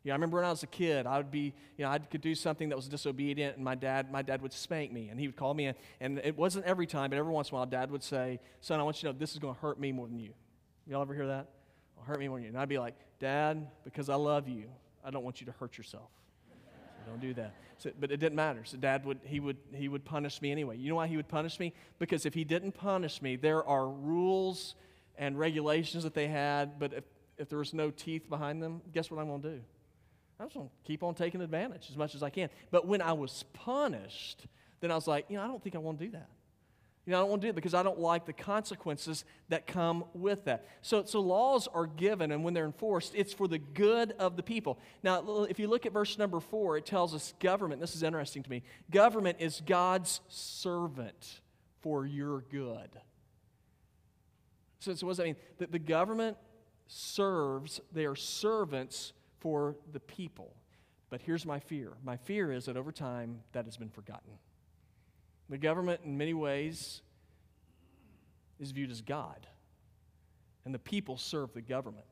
Yeah, 0.08 0.14
I 0.14 0.16
remember 0.16 0.38
when 0.38 0.46
I 0.46 0.52
was 0.52 0.64
a 0.64 0.68
kid, 0.68 1.06
I 1.06 1.18
would 1.18 1.32
be, 1.32 1.54
you 1.78 1.84
know, 1.84 1.90
I 1.90 2.00
could 2.00 2.22
do 2.22 2.34
something 2.34 2.70
that 2.70 2.78
was 2.78 2.88
disobedient, 2.88 3.58
and 3.58 3.66
my 3.66 3.76
dad, 3.76 4.10
my 4.10 4.22
dad 4.22 4.42
would 4.42 4.54
spank 4.54 4.94
me, 4.94 5.10
and 5.10 5.20
he 5.20 5.28
would 5.28 5.36
call 5.36 5.54
me 5.54 5.66
in. 5.66 5.76
And 6.00 6.20
it 6.20 6.38
wasn't 6.38 6.64
every 6.64 6.88
time, 6.88 7.10
but 7.10 7.20
every 7.20 7.34
once 7.34 7.50
in 7.50 7.56
a 7.56 7.58
while, 7.58 7.66
dad 7.66 7.92
would 7.92 8.02
say, 8.02 8.40
Son, 8.62 8.80
I 8.80 8.84
want 8.84 8.96
you 9.04 9.10
to 9.10 9.14
know 9.14 9.20
this 9.20 9.34
is 9.34 9.40
going 9.40 9.56
to 9.56 9.60
hurt 9.60 9.78
me 9.78 9.92
more 9.92 10.08
than 10.08 10.18
you. 10.18 10.30
Y'all 10.88 11.02
ever 11.02 11.14
hear 11.14 11.28
that? 11.28 11.50
It'll 11.94 12.06
hurt 12.06 12.20
me 12.20 12.30
more 12.30 12.38
than 12.38 12.44
you. 12.44 12.50
And 12.52 12.58
I'd 12.58 12.70
be 12.70 12.80
like, 12.80 12.96
Dad, 13.20 13.68
because 13.84 14.08
I 14.08 14.16
love 14.16 14.48
you, 14.48 14.70
I 15.04 15.10
don't 15.10 15.26
want 15.26 15.42
you 15.42 15.48
to 15.48 15.52
hurt 15.60 15.78
yourself. 15.78 16.08
So 16.40 17.12
don't 17.12 17.20
do 17.20 17.34
that. 17.34 17.54
So, 17.78 17.92
but 18.00 18.10
it 18.10 18.22
didn't 18.22 18.38
matter. 18.38 18.62
So 18.64 18.78
dad 18.78 19.04
would 19.04 19.20
he 19.26 19.42
would 19.42 19.58
he 19.74 19.90
would 19.90 20.06
punish 20.06 20.42
me 20.42 20.54
anyway. 20.54 20.78
You 20.78 20.88
know 20.88 20.96
why 20.96 21.08
he 21.08 21.18
would 21.18 21.28
punish 21.28 21.60
me? 21.60 21.74
Because 22.00 22.26
if 22.26 22.34
he 22.34 22.46
didn't 22.46 22.72
punish 22.72 23.22
me, 23.22 23.36
there 23.36 23.62
are 23.66 23.90
rules 23.90 24.76
and 25.18 25.38
regulations 25.38 26.04
that 26.04 26.14
they 26.14 26.30
had, 26.30 26.80
but 26.80 26.94
if, 26.94 27.04
if 27.38 27.50
there 27.50 27.60
was 27.60 27.74
no 27.74 27.92
teeth 27.92 28.30
behind 28.30 28.64
them, 28.64 28.82
guess 28.94 29.12
what 29.12 29.20
I'm 29.20 29.28
going 29.28 29.42
to 29.42 29.50
do? 29.50 29.62
I'm 30.40 30.48
just 30.48 30.56
going 30.56 30.68
to 30.70 30.74
keep 30.84 31.04
on 31.04 31.16
taking 31.16 31.42
advantage 31.42 31.88
as 31.90 31.98
much 31.98 32.14
as 32.16 32.22
I 32.22 32.30
can. 32.30 32.50
But 32.70 32.88
when 32.88 33.02
I 33.02 33.14
was 33.14 33.44
punished, 33.54 34.46
then 34.82 34.92
I 34.92 34.96
was 34.96 35.08
like, 35.08 35.26
you 35.30 35.38
know, 35.38 35.44
I 35.44 35.48
don't 35.48 35.62
think 35.62 35.76
I 35.76 35.80
want 35.80 36.00
to 36.00 36.06
do 36.06 36.12
that. 36.12 36.30
You 37.06 37.12
know, 37.12 37.20
I 37.20 37.22
don't 37.22 37.30
want 37.30 37.42
to 37.44 37.48
do 37.48 37.50
it 37.52 37.56
because 37.56 37.74
I 37.74 37.84
don't 37.84 38.00
like 38.00 38.26
the 38.26 38.34
consequences 38.34 39.24
that 39.48 39.66
come 39.66 40.04
with 40.14 40.44
that. 40.44 40.68
So, 40.82 41.06
so 41.06 41.22
laws 41.22 41.70
are 41.74 41.88
given, 41.88 42.34
and 42.34 42.44
when 42.44 42.54
they're 42.54 42.66
enforced, 42.66 43.14
it's 43.16 43.32
for 43.34 43.48
the 43.48 43.60
good 43.60 44.12
of 44.20 44.36
the 44.36 44.44
people. 44.44 44.78
Now, 45.04 45.46
if 45.46 45.58
you 45.58 45.70
look 45.70 45.86
at 45.86 45.94
verse 45.94 46.18
number 46.18 46.42
four, 46.42 46.76
it 46.76 46.86
tells 46.86 47.16
us 47.16 47.34
government, 47.40 47.80
this 47.80 47.96
is 47.96 48.04
interesting 48.04 48.44
to 48.44 48.50
me, 48.50 48.62
government 48.92 49.38
is 49.40 49.62
God's 49.66 50.20
servant 50.28 51.40
for 51.80 52.06
your 52.06 52.42
good. 52.52 52.90
So, 54.80 54.94
so 54.94 55.08
what 55.08 55.12
does 55.12 55.18
that 55.18 55.24
mean? 55.24 55.38
The, 55.60 55.68
the 55.68 55.80
government 55.80 56.36
serves, 56.88 57.80
they 57.94 58.06
are 58.06 58.18
servants 58.18 59.14
for 59.40 59.76
the 59.92 60.00
people. 60.00 60.54
But 61.10 61.22
here's 61.22 61.46
my 61.46 61.60
fear 61.60 61.94
my 62.04 62.18
fear 62.18 62.52
is 62.52 62.66
that 62.66 62.78
over 62.78 62.92
time, 62.92 63.42
that 63.54 63.66
has 63.66 63.78
been 63.78 63.90
forgotten. 63.90 64.32
The 65.50 65.58
government, 65.58 66.02
in 66.04 66.18
many 66.18 66.34
ways, 66.34 67.02
is 68.60 68.72
viewed 68.72 68.92
as 68.92 69.02
God, 69.02 69.48
and 70.66 70.74
the 70.74 70.80
people 70.80 71.18
serve 71.18 71.54
the 71.54 71.62
government. 71.62 72.06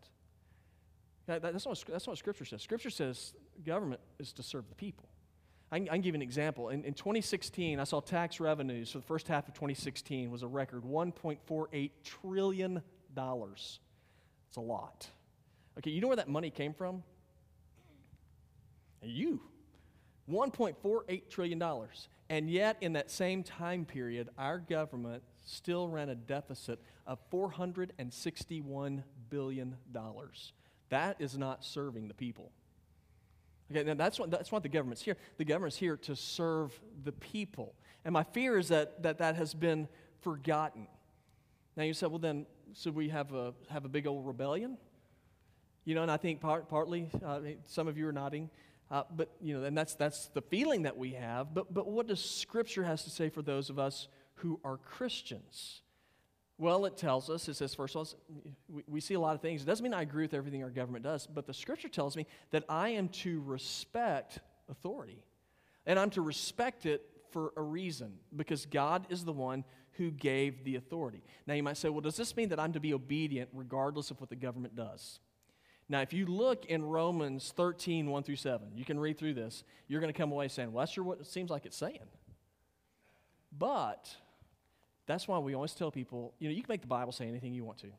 That, 1.28 1.42
that's, 1.42 1.66
not 1.66 1.72
what, 1.72 1.84
that's 1.88 2.06
not 2.06 2.12
what 2.12 2.18
Scripture 2.20 2.46
says. 2.46 2.62
Scripture 2.62 2.92
says 2.92 3.34
government 3.66 4.00
is 4.20 4.32
to 4.34 4.44
serve 4.44 4.70
the 4.70 4.76
people. 4.76 5.10
I 5.72 5.80
can, 5.80 5.90
I 5.90 5.92
can 5.94 6.02
give 6.02 6.16
an 6.16 6.22
example. 6.22 6.70
In, 6.70 6.84
in 6.84 6.94
2016, 6.94 7.80
I 7.80 7.84
saw 7.84 8.00
tax 8.00 8.40
revenues 8.40 8.92
for 8.92 9.00
the 9.00 9.06
first 9.06 9.28
half 9.28 9.48
of 9.48 9.56
2016 9.56 10.30
was 10.30 10.44
a 10.44 10.48
record 10.48 10.84
$1.48 10.84 11.92
trillion. 12.04 12.82
It's 13.18 13.80
a 14.58 14.62
lot. 14.62 15.08
Okay, 15.80 15.90
you 15.90 16.00
know 16.00 16.08
where 16.08 16.16
that 16.18 16.30
money 16.30 16.52
came 16.52 16.74
from? 16.74 17.04
You. 19.08 19.41
$1.48 20.30 21.30
trillion. 21.30 21.63
And 22.30 22.50
yet, 22.50 22.78
in 22.82 22.94
that 22.94 23.12
same 23.12 23.44
time 23.44 23.86
period, 23.86 24.30
our 24.38 24.58
government 24.58 25.22
still 25.46 25.88
ran 25.88 26.10
a 26.10 26.15
deficit 26.15 26.80
of 27.06 27.20
$461 27.32 29.04
billion. 29.30 29.76
That 30.89 31.15
is 31.20 31.38
not 31.38 31.63
serving 31.63 32.08
the 32.08 32.13
people. 32.13 32.52
Okay, 33.72 33.84
now 33.84 33.96
that's 33.96 34.20
what, 34.20 34.30
that's 34.30 34.52
what 34.52 34.63
the 34.63 34.70
government's 34.70 35.02
here. 35.02 35.18
The 35.38 35.46
government's 35.46 35.78
here 35.78 35.98
to 35.98 36.15
serve 36.15 36.80
the 37.04 37.12
people. 37.12 37.74
And 38.04 38.13
my 38.13 38.24
fear 38.24 38.58
is 38.58 38.68
that 38.70 39.02
that, 39.04 39.18
that 39.20 39.36
has 39.36 39.54
been 39.54 39.88
forgotten. 40.22 40.88
Now 41.76 41.84
you 41.84 41.94
said, 41.94 42.10
well, 42.10 42.20
then, 42.20 42.46
should 42.76 42.96
we 42.96 43.10
have 43.10 43.34
a, 43.34 43.54
have 43.70 43.86
a 43.86 43.89
big 43.89 44.08
old 44.08 44.26
rebellion? 44.26 44.78
You 45.84 45.96
know, 45.96 46.02
and 46.02 46.12
I 46.12 46.18
think 46.18 46.41
part, 46.41 46.70
partly, 46.70 47.10
uh, 47.24 47.39
some 47.65 47.88
of 47.88 47.98
you 47.98 48.08
are 48.08 48.12
nodding. 48.12 48.50
Uh, 48.91 49.04
but, 49.15 49.30
you 49.41 49.58
know, 49.58 49.65
and 49.65 49.78
that's, 49.78 49.95
that's 49.95 50.28
the 50.28 50.41
feeling 50.41 50.84
that 50.84 50.98
we 50.98 51.13
have. 51.13 51.54
But, 51.54 51.74
but 51.74 51.88
what 51.88 52.08
does 52.08 52.24
Scripture 52.24 52.84
has 52.84 53.04
to 53.04 53.10
say 53.10 53.30
for 53.30 53.41
those 53.41 53.69
of 53.69 53.80
us 53.80 54.08
who 54.36 54.60
are 54.63 54.78
Christians? 54.78 55.82
Well, 56.58 56.86
it 56.86 56.95
tells 56.95 57.30
us, 57.30 57.50
it 57.50 57.56
says, 57.56 57.74
first 57.74 57.95
of 57.95 58.00
all, 58.00 58.19
we, 58.69 58.84
we 58.88 59.02
see 59.02 59.15
a 59.15 59.19
lot 59.19 59.36
of 59.36 59.41
things. 59.41 59.63
It 59.63 59.65
doesn't 59.65 59.84
mean 59.84 59.93
I 59.93 60.04
agree 60.04 60.24
with 60.24 60.34
everything 60.34 60.63
our 60.63 60.69
government 60.69 61.04
does, 61.04 61.28
but 61.28 61.48
the 61.48 61.54
Scripture 61.54 61.89
tells 61.89 62.15
me 62.15 62.28
that 62.52 62.63
I 62.69 62.89
am 62.89 63.10
to 63.10 63.41
respect 63.41 64.39
authority. 64.69 65.24
And 65.86 66.00
I'm 66.00 66.12
to 66.12 66.21
respect 66.21 66.86
it 66.86 67.02
for 67.32 67.52
a 67.58 67.62
reason, 67.62 68.13
because 68.36 68.65
God 68.65 69.08
is 69.10 69.26
the 69.26 69.34
one 69.34 69.65
who 69.93 70.12
gave 70.12 70.63
the 70.63 70.78
authority. 70.78 71.24
Now, 71.45 71.54
you 71.56 71.63
might 71.63 71.78
say, 71.78 71.89
well, 71.89 72.02
does 72.02 72.15
this 72.15 72.36
mean 72.38 72.50
that 72.50 72.60
I'm 72.60 72.74
to 72.74 72.80
be 72.80 72.93
obedient 72.93 73.50
regardless 73.52 74.12
of 74.12 74.21
what 74.21 74.30
the 74.30 74.36
government 74.36 74.76
does? 74.76 75.19
Now, 75.88 76.02
if 76.02 76.13
you 76.13 76.26
look 76.26 76.65
in 76.65 76.84
Romans 76.84 77.54
13, 77.56 78.10
1 78.10 78.24
through 78.24 78.36
7, 78.38 78.69
you 78.76 78.86
can 78.86 79.00
read 79.00 79.17
through 79.19 79.36
this, 79.36 79.63
you're 79.88 80.02
going 80.02 80.12
to 80.12 80.17
come 80.17 80.32
away 80.32 80.48
saying, 80.48 80.71
well, 80.71 80.82
that's 80.82 80.91
sure 80.91 81.04
what 81.04 81.19
it 81.19 81.28
seems 81.28 81.52
like 81.52 81.65
it's 81.65 81.78
saying. 81.78 82.00
But 83.58 84.13
that's 85.06 85.28
why 85.28 85.38
we 85.38 85.54
always 85.54 85.74
tell 85.74 85.91
people, 85.91 86.34
you 86.39 86.50
know, 86.50 86.56
you 86.56 86.63
can 86.63 86.74
make 86.74 86.82
the 86.82 86.88
Bible 86.88 87.12
say 87.12 87.28
anything 87.28 87.54
you 87.54 87.63
want 87.63 87.78
to. 87.80 87.91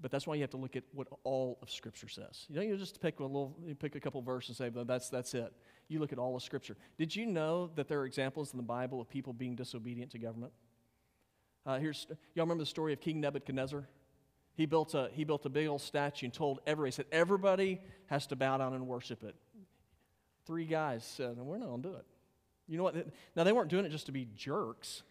But 0.00 0.10
that's 0.10 0.26
why 0.26 0.34
you 0.34 0.42
have 0.42 0.50
to 0.50 0.56
look 0.56 0.76
at 0.76 0.84
what 0.92 1.08
all 1.24 1.58
of 1.62 1.70
Scripture 1.70 2.08
says. 2.08 2.46
You 2.48 2.56
don't 2.56 2.68
you 2.68 2.76
just 2.76 3.00
pick 3.00 3.20
a 3.20 3.22
little, 3.22 3.56
pick 3.78 3.94
a 3.94 4.00
couple 4.00 4.20
verses 4.22 4.50
and 4.50 4.56
say, 4.56 4.68
well, 4.68 4.84
that's, 4.84 5.08
that's 5.08 5.34
it. 5.34 5.52
You 5.88 5.98
look 5.98 6.12
at 6.12 6.18
all 6.18 6.36
of 6.36 6.42
Scripture. 6.42 6.76
Did 6.98 7.14
you 7.14 7.26
know 7.26 7.70
that 7.74 7.88
there 7.88 8.00
are 8.00 8.06
examples 8.06 8.52
in 8.52 8.56
the 8.56 8.64
Bible 8.64 9.00
of 9.00 9.08
people 9.08 9.32
being 9.32 9.56
disobedient 9.56 10.12
to 10.12 10.18
government? 10.18 10.52
Uh, 11.66 11.78
here's, 11.78 12.06
y'all 12.34 12.44
remember 12.44 12.62
the 12.62 12.66
story 12.66 12.92
of 12.92 13.00
King 13.00 13.20
Nebuchadnezzar? 13.20 13.88
He 14.54 14.66
built, 14.66 14.94
a, 14.94 15.10
he 15.12 15.24
built 15.24 15.44
a 15.46 15.48
big 15.48 15.66
old 15.66 15.80
statue 15.80 16.26
and 16.26 16.32
told 16.32 16.60
everybody, 16.66 16.88
he 16.88 16.94
said, 16.94 17.06
everybody 17.10 17.80
has 18.06 18.26
to 18.28 18.36
bow 18.36 18.56
down 18.58 18.74
and 18.74 18.86
worship 18.86 19.24
it. 19.24 19.34
Three 20.46 20.64
guys 20.64 21.04
said, 21.04 21.36
we're 21.36 21.58
not 21.58 21.68
going 21.68 21.82
to 21.82 21.88
do 21.88 21.94
it. 21.96 22.04
You 22.68 22.78
know 22.78 22.84
what? 22.84 22.94
Now, 23.36 23.44
they 23.44 23.52
weren't 23.52 23.68
doing 23.68 23.84
it 23.84 23.90
just 23.90 24.06
to 24.06 24.12
be 24.12 24.28
jerks. 24.36 25.02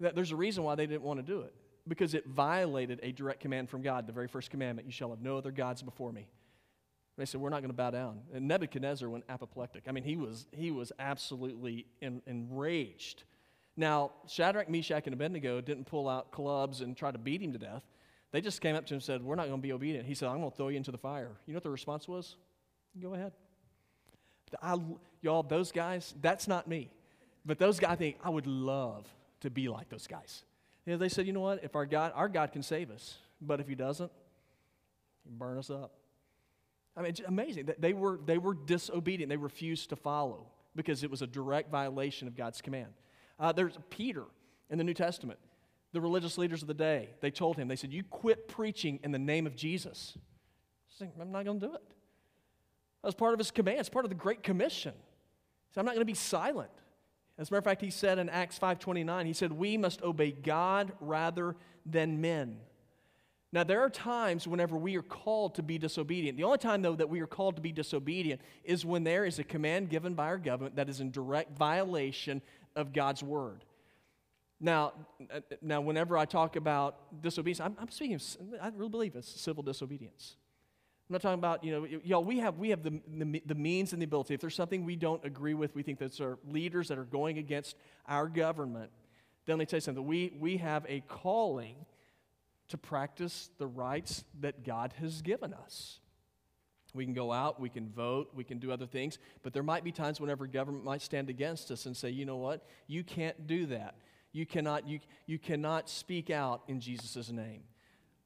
There's 0.00 0.32
a 0.32 0.36
reason 0.36 0.64
why 0.64 0.74
they 0.74 0.86
didn't 0.86 1.02
want 1.02 1.18
to 1.18 1.22
do 1.22 1.42
it 1.42 1.54
because 1.86 2.14
it 2.14 2.26
violated 2.26 3.00
a 3.02 3.12
direct 3.12 3.40
command 3.40 3.68
from 3.68 3.82
God, 3.82 4.06
the 4.06 4.12
very 4.12 4.28
first 4.28 4.50
commandment 4.50 4.86
you 4.86 4.92
shall 4.92 5.10
have 5.10 5.20
no 5.20 5.38
other 5.38 5.50
gods 5.50 5.82
before 5.82 6.12
me. 6.12 6.28
They 7.16 7.26
said, 7.26 7.40
We're 7.40 7.50
not 7.50 7.60
going 7.60 7.70
to 7.70 7.76
bow 7.76 7.90
down. 7.90 8.20
And 8.32 8.48
Nebuchadnezzar 8.48 9.08
went 9.08 9.24
apoplectic. 9.28 9.84
I 9.88 9.92
mean, 9.92 10.04
he 10.04 10.16
was, 10.16 10.46
he 10.52 10.70
was 10.70 10.92
absolutely 10.98 11.86
en- 12.00 12.22
enraged. 12.26 13.24
Now, 13.76 14.12
Shadrach, 14.26 14.68
Meshach, 14.68 15.06
and 15.06 15.14
Abednego 15.14 15.60
didn't 15.60 15.84
pull 15.84 16.08
out 16.08 16.30
clubs 16.32 16.80
and 16.80 16.96
try 16.96 17.10
to 17.10 17.18
beat 17.18 17.42
him 17.42 17.52
to 17.52 17.58
death. 17.58 17.82
They 18.32 18.40
just 18.40 18.60
came 18.60 18.76
up 18.76 18.86
to 18.86 18.94
him 18.94 18.96
and 18.96 19.02
said, 19.02 19.22
We're 19.22 19.34
not 19.34 19.48
going 19.48 19.58
to 19.58 19.62
be 19.62 19.72
obedient. 19.72 20.06
He 20.06 20.14
said, 20.14 20.28
I'm 20.28 20.38
going 20.38 20.50
to 20.50 20.56
throw 20.56 20.68
you 20.68 20.76
into 20.76 20.92
the 20.92 20.98
fire. 20.98 21.30
You 21.46 21.52
know 21.52 21.56
what 21.56 21.64
the 21.64 21.70
response 21.70 22.06
was? 22.06 22.36
Go 23.00 23.14
ahead. 23.14 23.32
I, 24.62 24.76
y'all, 25.22 25.42
those 25.42 25.72
guys, 25.72 26.14
that's 26.20 26.48
not 26.48 26.68
me. 26.68 26.90
But 27.44 27.58
those 27.58 27.78
guys, 27.78 27.92
I 27.92 27.96
think 27.96 28.16
I 28.22 28.30
would 28.30 28.46
love 28.46 29.06
to 29.40 29.50
be 29.50 29.68
like 29.68 29.88
those 29.88 30.06
guys. 30.06 30.44
You 30.84 30.92
know, 30.92 30.98
they 30.98 31.08
said, 31.08 31.26
you 31.26 31.32
know 31.32 31.40
what? 31.40 31.62
If 31.64 31.76
our 31.76 31.86
God, 31.86 32.12
our 32.14 32.28
God 32.28 32.52
can 32.52 32.62
save 32.62 32.90
us, 32.90 33.16
but 33.40 33.60
if 33.60 33.68
He 33.68 33.74
doesn't, 33.74 34.10
He 35.24 35.30
burn 35.30 35.58
us 35.58 35.70
up. 35.70 35.92
I 36.96 37.02
mean, 37.02 37.10
it's 37.10 37.20
amazing 37.20 37.68
they 37.78 37.92
were 37.92 38.20
they 38.26 38.36
were 38.38 38.54
disobedient. 38.54 39.30
They 39.30 39.36
refused 39.36 39.90
to 39.90 39.96
follow 39.96 40.46
because 40.74 41.02
it 41.02 41.10
was 41.10 41.22
a 41.22 41.26
direct 41.26 41.70
violation 41.70 42.28
of 42.28 42.36
God's 42.36 42.60
command. 42.60 42.92
Uh, 43.38 43.52
there's 43.52 43.78
Peter 43.90 44.24
in 44.68 44.78
the 44.78 44.84
New 44.84 44.94
Testament. 44.94 45.38
The 45.92 46.00
religious 46.00 46.38
leaders 46.38 46.62
of 46.62 46.68
the 46.68 46.74
day, 46.74 47.10
they 47.20 47.30
told 47.30 47.56
him, 47.56 47.66
they 47.68 47.76
said, 47.76 47.92
You 47.92 48.04
quit 48.04 48.46
preaching 48.46 49.00
in 49.02 49.10
the 49.10 49.18
name 49.18 49.46
of 49.46 49.56
Jesus. 49.56 50.16
I'm 51.20 51.32
not 51.32 51.44
going 51.44 51.58
to 51.60 51.66
do 51.66 51.74
it. 51.74 51.82
That 53.02 53.08
was 53.08 53.14
part 53.14 53.32
of 53.32 53.38
his 53.38 53.50
command, 53.50 53.80
it's 53.80 53.88
part 53.88 54.04
of 54.04 54.10
the 54.10 54.14
Great 54.14 54.42
Commission. 54.42 54.92
He 54.92 55.74
said, 55.74 55.80
I'm 55.80 55.86
not 55.86 55.94
going 55.94 56.02
to 56.02 56.04
be 56.04 56.14
silent. 56.14 56.70
As 57.38 57.48
a 57.48 57.54
matter 57.54 57.58
of 57.58 57.64
fact, 57.64 57.80
he 57.80 57.90
said 57.90 58.18
in 58.18 58.28
Acts 58.28 58.58
5.29, 58.58 59.24
he 59.24 59.32
said, 59.32 59.50
we 59.50 59.78
must 59.78 60.02
obey 60.02 60.30
God 60.30 60.92
rather 61.00 61.56
than 61.86 62.20
men. 62.20 62.58
Now, 63.52 63.64
there 63.64 63.80
are 63.80 63.90
times 63.90 64.46
whenever 64.46 64.76
we 64.76 64.96
are 64.96 65.02
called 65.02 65.54
to 65.56 65.62
be 65.62 65.78
disobedient. 65.78 66.36
The 66.36 66.44
only 66.44 66.58
time, 66.58 66.82
though, 66.82 66.94
that 66.94 67.08
we 67.08 67.20
are 67.20 67.26
called 67.26 67.56
to 67.56 67.62
be 67.62 67.72
disobedient 67.72 68.42
is 68.62 68.84
when 68.84 69.02
there 69.02 69.24
is 69.24 69.38
a 69.38 69.44
command 69.44 69.88
given 69.88 70.14
by 70.14 70.26
our 70.26 70.38
government 70.38 70.76
that 70.76 70.88
is 70.88 71.00
in 71.00 71.10
direct 71.10 71.56
violation 71.56 72.42
of 72.76 72.92
God's 72.92 73.22
word. 73.22 73.64
Now, 74.60 74.92
uh, 75.32 75.36
uh, 75.36 75.40
now 75.62 75.80
whenever 75.80 76.18
I 76.18 76.26
talk 76.26 76.56
about 76.56 77.22
disobedience, 77.22 77.60
I'm, 77.60 77.76
I'm 77.80 77.90
speaking, 77.90 78.20
I 78.60 78.68
really 78.68 78.90
believe 78.90 79.16
it's 79.16 79.40
civil 79.40 79.62
disobedience. 79.62 80.36
I'm 81.08 81.14
not 81.14 81.22
talking 81.22 81.38
about, 81.38 81.64
you 81.64 81.72
know, 81.72 81.86
y'all, 82.04 82.22
we 82.22 82.38
have, 82.38 82.58
we 82.58 82.70
have 82.70 82.82
the, 82.82 83.00
the, 83.08 83.42
the, 83.46 83.54
means 83.54 83.92
and 83.92 84.00
the 84.00 84.04
ability. 84.04 84.34
If 84.34 84.40
there's 84.40 84.54
something 84.54 84.84
we 84.84 84.96
don't 84.96 85.24
agree 85.24 85.54
with, 85.54 85.74
we 85.74 85.82
think 85.82 85.98
that 85.98 86.20
are 86.20 86.38
leaders 86.48 86.88
that 86.88 86.98
are 86.98 87.04
going 87.04 87.38
against 87.38 87.74
our 88.06 88.28
government, 88.28 88.90
then 89.46 89.54
let 89.54 89.60
me 89.60 89.66
tell 89.66 89.78
you 89.78 89.82
something. 89.82 90.06
We, 90.06 90.32
we 90.38 90.58
have 90.58 90.84
a 90.88 91.00
calling 91.08 91.74
to 92.68 92.78
practice 92.78 93.50
the 93.58 93.66
rights 93.66 94.24
that 94.40 94.64
God 94.64 94.94
has 95.00 95.22
given 95.22 95.52
us. 95.52 95.98
We 96.94 97.04
can 97.04 97.14
go 97.14 97.32
out, 97.32 97.60
we 97.60 97.68
can 97.68 97.88
vote, 97.88 98.30
we 98.34 98.44
can 98.44 98.58
do 98.58 98.70
other 98.70 98.86
things, 98.86 99.18
but 99.42 99.52
there 99.52 99.62
might 99.62 99.84
be 99.84 99.92
times 99.92 100.20
whenever 100.20 100.46
government 100.46 100.84
might 100.84 101.02
stand 101.02 101.30
against 101.30 101.70
us 101.70 101.86
and 101.86 101.96
say, 101.96 102.10
you 102.10 102.24
know 102.24 102.36
what, 102.36 102.66
you 102.86 103.04
can't 103.04 103.46
do 103.46 103.66
that. 103.66 103.94
You 104.32 104.46
cannot, 104.46 104.88
you, 104.88 105.00
you 105.26 105.38
cannot 105.38 105.88
speak 105.88 106.30
out 106.30 106.62
in 106.68 106.80
Jesus' 106.80 107.30
name 107.30 107.62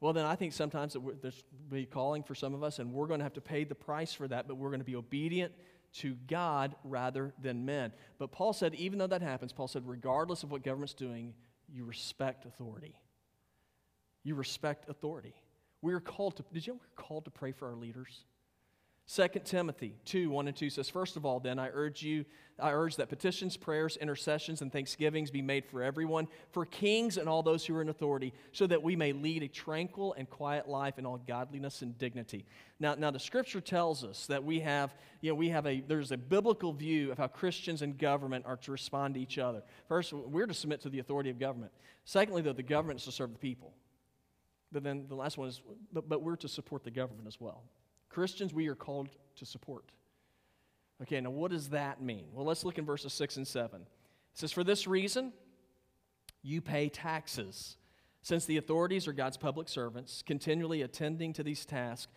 well, 0.05 0.13
then 0.13 0.27
I 0.27 0.35
think 0.35 0.53
sometimes 0.53 0.95
there's 1.23 1.45
be 1.71 1.87
calling 1.87 2.23
for 2.23 2.35
some 2.35 2.53
of 2.53 2.63
us, 2.63 2.79
and 2.79 2.93
we're 2.93 3.07
going 3.07 3.21
to 3.21 3.25
have 3.25 3.33
to 3.33 3.41
pay 3.41 3.65
the 3.65 3.75
price 3.75 4.13
for 4.13 4.29
that, 4.29 4.47
but 4.47 4.57
we're 4.57 4.69
going 4.69 4.81
to 4.81 4.85
be 4.85 4.97
obedient 4.97 5.51
to 5.95 6.15
God 6.27 6.75
rather 6.85 7.33
than 7.41 7.65
men. 7.65 7.91
But 8.19 8.31
Paul 8.31 8.53
said, 8.53 8.75
even 8.75 8.99
though 8.99 9.07
that 9.07 9.23
happens, 9.23 9.55
Paul 9.55 9.67
said, 9.67 9.89
regardless 9.89 10.43
of 10.43 10.51
what 10.51 10.63
government's 10.63 10.93
doing, 10.93 11.33
you 11.73 11.87
respect 11.87 12.45
authority. 12.45 12.95
You 14.25 14.35
respect 14.35 14.91
authority. 14.91 15.35
We 15.81 15.95
are 15.95 16.01
called 16.01 16.37
to, 16.37 16.45
did 16.53 16.67
you 16.67 16.75
know 16.75 16.81
we're 16.83 17.03
called 17.03 17.25
to 17.25 17.31
pray 17.31 17.53
for 17.53 17.69
our 17.69 17.75
leaders? 17.75 18.27
2 19.07 19.29
Timothy 19.45 19.97
2 20.07 20.31
1 20.31 20.49
and 20.49 20.57
2 20.57 20.71
says, 20.71 20.89
First 20.89 21.17
of 21.17 21.27
all, 21.27 21.39
then, 21.39 21.59
I 21.59 21.69
urge 21.71 22.03
you, 22.03 22.25
I 22.59 22.73
urge 22.73 22.97
that 22.97 23.11
petitions, 23.11 23.55
prayers, 23.55 23.99
intercessions, 23.99 24.63
and 24.63 24.73
thanksgivings 24.73 25.31
be 25.31 25.43
made 25.43 25.67
for 25.67 25.83
everyone, 25.83 26.27
for 26.53 26.65
kings 26.65 27.19
and 27.19 27.29
all 27.29 27.43
those 27.43 27.67
who 27.67 27.77
are 27.77 27.83
in 27.83 27.91
authority, 27.91 28.33
so 28.53 28.67
that 28.67 28.83
we 28.83 28.97
may 28.97 29.13
lead 29.13 29.43
a 29.43 29.49
tranquil 29.49 30.15
and 30.17 30.31
quiet 30.31 30.69
life 30.69 30.99
in 30.99 31.05
all 31.05 31.19
godliness 31.19 31.83
and 31.83 31.99
dignity. 31.99 32.47
Now, 32.81 32.95
now 32.95 33.11
the 33.11 33.19
scripture 33.19 33.61
tells 33.61 34.05
us 34.05 34.27
that 34.29 34.43
we 34.43 34.61
have, 34.61 34.95
you 35.21 35.31
know, 35.31 35.35
we 35.35 35.51
have 35.51 35.67
a 35.67 35.81
there's 35.81 36.13
a 36.13 36.17
biblical 36.17 36.73
view 36.73 37.13
of 37.13 37.19
how 37.19 37.27
Christians 37.27 37.83
and 37.83 37.99
government 37.99 38.47
are 38.47 38.57
to 38.57 38.73
respond 38.73 39.15
to 39.15 39.21
each 39.21 39.37
other. 39.37 39.63
First, 39.87 40.15
we're 40.15 40.47
to 40.47 40.55
submit 40.55 40.81
to 40.81 40.89
the 40.89 41.01
authority 41.01 41.29
of 41.29 41.39
government. 41.39 41.73
Secondly, 42.07 42.41
though, 42.41 42.55
the 42.55 42.63
government 42.63 43.01
is 43.01 43.05
to 43.05 43.13
serve 43.13 43.33
the 43.33 43.39
people. 43.39 43.75
But 44.73 44.83
then 44.83 45.05
the 45.09 45.15
last 45.15 45.37
one 45.37 45.49
is, 45.49 45.61
but, 45.93 46.09
but 46.09 46.23
we're 46.23 46.37
to 46.37 46.49
support 46.49 46.85
the 46.85 46.91
government 46.91 47.29
as 47.29 47.39
well. 47.39 47.65
Christians, 48.15 48.55
we 48.55 48.69
are 48.69 48.77
called 48.77 49.09
to 49.37 49.45
support. 49.45 49.91
Okay, 51.03 51.21
now 51.21 51.31
what 51.31 51.51
does 51.51 51.71
that 51.71 52.01
mean? 52.01 52.27
Well, 52.33 52.47
let's 52.47 52.65
look 52.65 52.79
in 52.79 52.87
verses 52.87 53.13
6 53.13 53.39
and 53.39 53.47
7. 53.47 53.81
It 53.81 53.89
says, 54.35 54.53
For 54.53 54.63
this 54.63 54.87
reason, 54.87 55.33
you 56.41 56.61
pay 56.61 56.89
taxes. 56.89 57.77
Since 58.23 58.47
the 58.47 58.57
authorities 58.57 59.09
are 59.09 59.13
God's 59.13 59.37
public 59.37 59.69
servants, 59.69 60.23
continually 60.23 60.83
attending 60.83 61.33
to 61.35 61.43
these 61.43 61.67
tasks, 61.67 62.11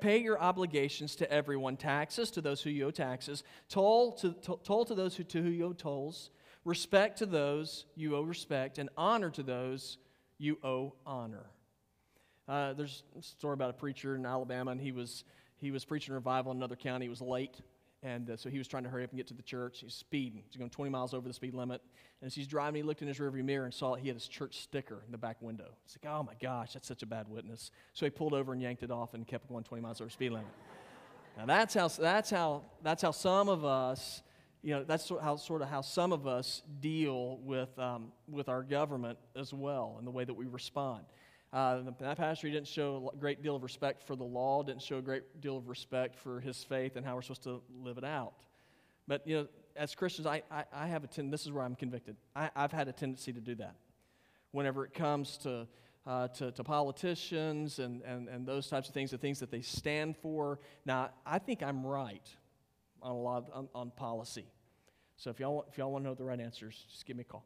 pay 0.00 0.18
your 0.18 0.40
obligations 0.40 1.14
to 1.16 1.30
everyone 1.30 1.76
taxes 1.76 2.30
to 2.32 2.40
those 2.40 2.62
who 2.62 2.70
you 2.70 2.86
owe 2.86 2.90
taxes, 2.90 3.44
toll 3.68 4.12
to, 4.14 4.32
toll 4.64 4.84
to 4.86 4.94
those 4.94 5.14
who, 5.14 5.22
to 5.24 5.42
who 5.42 5.50
you 5.50 5.66
owe 5.66 5.72
tolls, 5.72 6.30
respect 6.64 7.18
to 7.18 7.26
those 7.26 7.84
you 7.94 8.16
owe 8.16 8.22
respect, 8.22 8.78
and 8.78 8.88
honor 8.96 9.30
to 9.30 9.42
those 9.42 9.98
you 10.38 10.58
owe 10.64 10.94
honor. 11.06 11.46
Uh, 12.48 12.72
there's 12.72 13.04
a 13.16 13.22
story 13.22 13.54
about 13.54 13.70
a 13.70 13.74
preacher 13.74 14.16
in 14.16 14.26
Alabama, 14.26 14.72
and 14.72 14.80
he 14.80 14.90
was 14.90 15.24
he 15.62 15.70
was 15.70 15.84
preaching 15.84 16.12
revival 16.12 16.50
in 16.50 16.58
another 16.58 16.74
county. 16.74 17.06
He 17.06 17.08
was 17.08 17.20
late, 17.20 17.60
and 18.02 18.28
uh, 18.28 18.36
so 18.36 18.50
he 18.50 18.58
was 18.58 18.66
trying 18.66 18.82
to 18.82 18.90
hurry 18.90 19.04
up 19.04 19.10
and 19.10 19.16
get 19.16 19.28
to 19.28 19.34
the 19.34 19.42
church. 19.42 19.78
He's 19.80 19.94
speeding. 19.94 20.42
He's 20.48 20.56
going 20.56 20.68
20 20.68 20.90
miles 20.90 21.14
over 21.14 21.28
the 21.28 21.34
speed 21.34 21.54
limit. 21.54 21.80
And 22.20 22.26
as 22.26 22.34
he's 22.34 22.48
driving, 22.48 22.82
he 22.82 22.82
looked 22.82 23.00
in 23.00 23.06
his 23.06 23.18
rearview 23.18 23.44
mirror 23.44 23.64
and 23.64 23.72
saw 23.72 23.94
that 23.94 24.00
he 24.00 24.08
had 24.08 24.16
his 24.16 24.26
church 24.26 24.58
sticker 24.60 25.04
in 25.06 25.12
the 25.12 25.18
back 25.18 25.40
window. 25.40 25.68
He's 25.84 25.96
like, 26.02 26.12
oh 26.12 26.24
my 26.24 26.34
gosh, 26.42 26.72
that's 26.72 26.88
such 26.88 27.04
a 27.04 27.06
bad 27.06 27.28
witness. 27.28 27.70
So 27.92 28.04
he 28.04 28.10
pulled 28.10 28.34
over 28.34 28.52
and 28.52 28.60
yanked 28.60 28.82
it 28.82 28.90
off 28.90 29.14
and 29.14 29.24
kept 29.24 29.48
going 29.48 29.62
20 29.62 29.80
miles 29.80 30.00
over 30.00 30.10
speed 30.10 30.32
limit. 30.32 30.48
now 31.38 31.46
that's 31.46 31.74
how, 31.74 31.86
that's 31.86 32.30
how, 32.30 32.62
that's 32.82 33.02
how 33.02 33.12
some 33.12 33.48
of 33.48 33.64
us, 33.64 34.22
you 34.62 34.74
know, 34.74 34.82
that's 34.82 35.08
how, 35.08 35.36
sort 35.36 35.62
of 35.62 35.68
how 35.68 35.80
some 35.80 36.12
of 36.12 36.26
us 36.26 36.62
deal 36.80 37.38
with, 37.38 37.78
um, 37.78 38.10
with 38.28 38.48
our 38.48 38.64
government 38.64 39.16
as 39.36 39.54
well 39.54 39.94
and 39.98 40.06
the 40.06 40.10
way 40.10 40.24
that 40.24 40.34
we 40.34 40.46
respond. 40.46 41.04
Uh, 41.52 41.82
that 42.00 42.16
pastor 42.16 42.46
he 42.46 42.52
didn't 42.52 42.66
show 42.66 43.10
a 43.12 43.16
great 43.16 43.42
deal 43.42 43.54
of 43.54 43.62
respect 43.62 44.02
for 44.02 44.16
the 44.16 44.24
law, 44.24 44.62
didn't 44.62 44.80
show 44.80 44.98
a 44.98 45.02
great 45.02 45.40
deal 45.40 45.58
of 45.58 45.68
respect 45.68 46.16
for 46.16 46.40
his 46.40 46.64
faith 46.64 46.96
and 46.96 47.04
how 47.04 47.14
we're 47.14 47.22
supposed 47.22 47.42
to 47.42 47.60
live 47.82 47.98
it 47.98 48.04
out. 48.04 48.32
But, 49.06 49.26
you 49.26 49.36
know, 49.36 49.48
as 49.76 49.94
Christians, 49.94 50.26
I, 50.26 50.42
I, 50.50 50.64
I 50.72 50.86
have 50.86 51.04
a 51.04 51.06
tendency, 51.06 51.30
this 51.30 51.44
is 51.44 51.52
where 51.52 51.62
I'm 51.62 51.74
convicted. 51.74 52.16
I, 52.34 52.50
have 52.56 52.72
had 52.72 52.88
a 52.88 52.92
tendency 52.92 53.32
to 53.34 53.40
do 53.40 53.54
that. 53.56 53.76
Whenever 54.52 54.84
it 54.84 54.94
comes 54.94 55.36
to, 55.38 55.66
uh, 56.06 56.28
to, 56.28 56.52
to, 56.52 56.64
politicians 56.64 57.78
and, 57.78 58.02
and, 58.02 58.28
and 58.28 58.46
those 58.46 58.68
types 58.68 58.88
of 58.88 58.94
things, 58.94 59.10
the 59.10 59.18
things 59.18 59.40
that 59.40 59.50
they 59.50 59.60
stand 59.60 60.16
for. 60.16 60.58
Now, 60.86 61.10
I 61.26 61.38
think 61.38 61.62
I'm 61.62 61.84
right 61.84 62.28
on 63.02 63.12
a 63.12 63.18
lot 63.18 63.38
of, 63.38 63.50
on, 63.54 63.68
on 63.74 63.90
policy. 63.90 64.46
So 65.16 65.30
if 65.30 65.38
y'all, 65.38 65.66
if 65.70 65.78
y'all 65.78 65.92
want 65.92 66.04
to 66.04 66.10
know 66.10 66.14
the 66.14 66.24
right 66.24 66.40
answers, 66.40 66.86
just 66.90 67.04
give 67.06 67.16
me 67.16 67.22
a 67.22 67.24
call. 67.24 67.44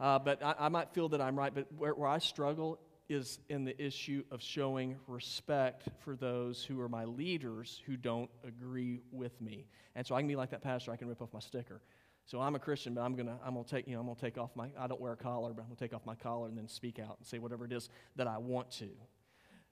Uh, 0.00 0.18
but 0.18 0.42
I, 0.42 0.54
I, 0.58 0.68
might 0.68 0.90
feel 0.92 1.08
that 1.10 1.20
I'm 1.20 1.38
right, 1.38 1.54
but 1.54 1.66
where, 1.76 1.94
where 1.94 2.08
I 2.08 2.18
struggle 2.18 2.80
is 3.08 3.38
in 3.48 3.64
the 3.64 3.80
issue 3.82 4.24
of 4.30 4.42
showing 4.42 4.96
respect 5.06 5.88
for 6.04 6.16
those 6.16 6.64
who 6.64 6.80
are 6.80 6.88
my 6.88 7.04
leaders 7.04 7.82
who 7.86 7.96
don't 7.96 8.30
agree 8.46 9.00
with 9.12 9.38
me. 9.40 9.66
And 9.94 10.06
so 10.06 10.14
I 10.14 10.20
can 10.20 10.28
be 10.28 10.36
like 10.36 10.50
that 10.50 10.62
pastor, 10.62 10.90
I 10.90 10.96
can 10.96 11.08
rip 11.08 11.20
off 11.20 11.32
my 11.32 11.40
sticker. 11.40 11.82
So 12.26 12.40
I'm 12.40 12.54
a 12.54 12.58
Christian, 12.58 12.94
but 12.94 13.02
I'm 13.02 13.14
gonna 13.16 13.38
I'm 13.44 13.54
gonna 13.54 13.66
take 13.66 13.86
you 13.86 13.94
know 13.94 14.00
I'm 14.00 14.06
gonna 14.06 14.18
take 14.18 14.38
off 14.38 14.50
my 14.56 14.68
I 14.78 14.86
don't 14.86 15.00
wear 15.00 15.12
a 15.12 15.16
collar, 15.16 15.52
but 15.52 15.62
I'm 15.62 15.68
gonna 15.68 15.76
take 15.76 15.92
off 15.92 16.06
my 16.06 16.14
collar 16.14 16.48
and 16.48 16.56
then 16.56 16.68
speak 16.68 16.98
out 16.98 17.16
and 17.18 17.26
say 17.26 17.38
whatever 17.38 17.66
it 17.66 17.72
is 17.72 17.90
that 18.16 18.26
I 18.26 18.38
want 18.38 18.70
to. 18.78 18.88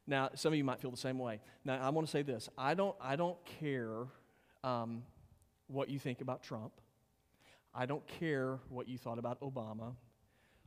Now 0.07 0.31
some 0.35 0.53
of 0.53 0.59
you 0.59 0.65
might 0.65 0.81
feel 0.81 0.91
the 0.91 0.97
same 0.99 1.19
way. 1.19 1.41
Now 1.65 1.81
I 1.81 1.89
want 1.89 2.07
to 2.07 2.11
say 2.11 2.23
this: 2.23 2.51
I 2.59 2.75
don't 2.75 2.95
I 3.01 3.17
don't 3.17 3.39
care 3.59 4.05
um, 4.63 5.03
what 5.67 5.89
you 5.89 5.99
think 5.99 6.21
about 6.21 6.43
Trump. 6.43 6.73
I 7.75 7.87
don't 7.87 8.07
care 8.07 8.59
what 8.69 8.87
you 8.87 8.99
thought 8.99 9.19
about 9.19 9.41
Obama. 9.41 9.95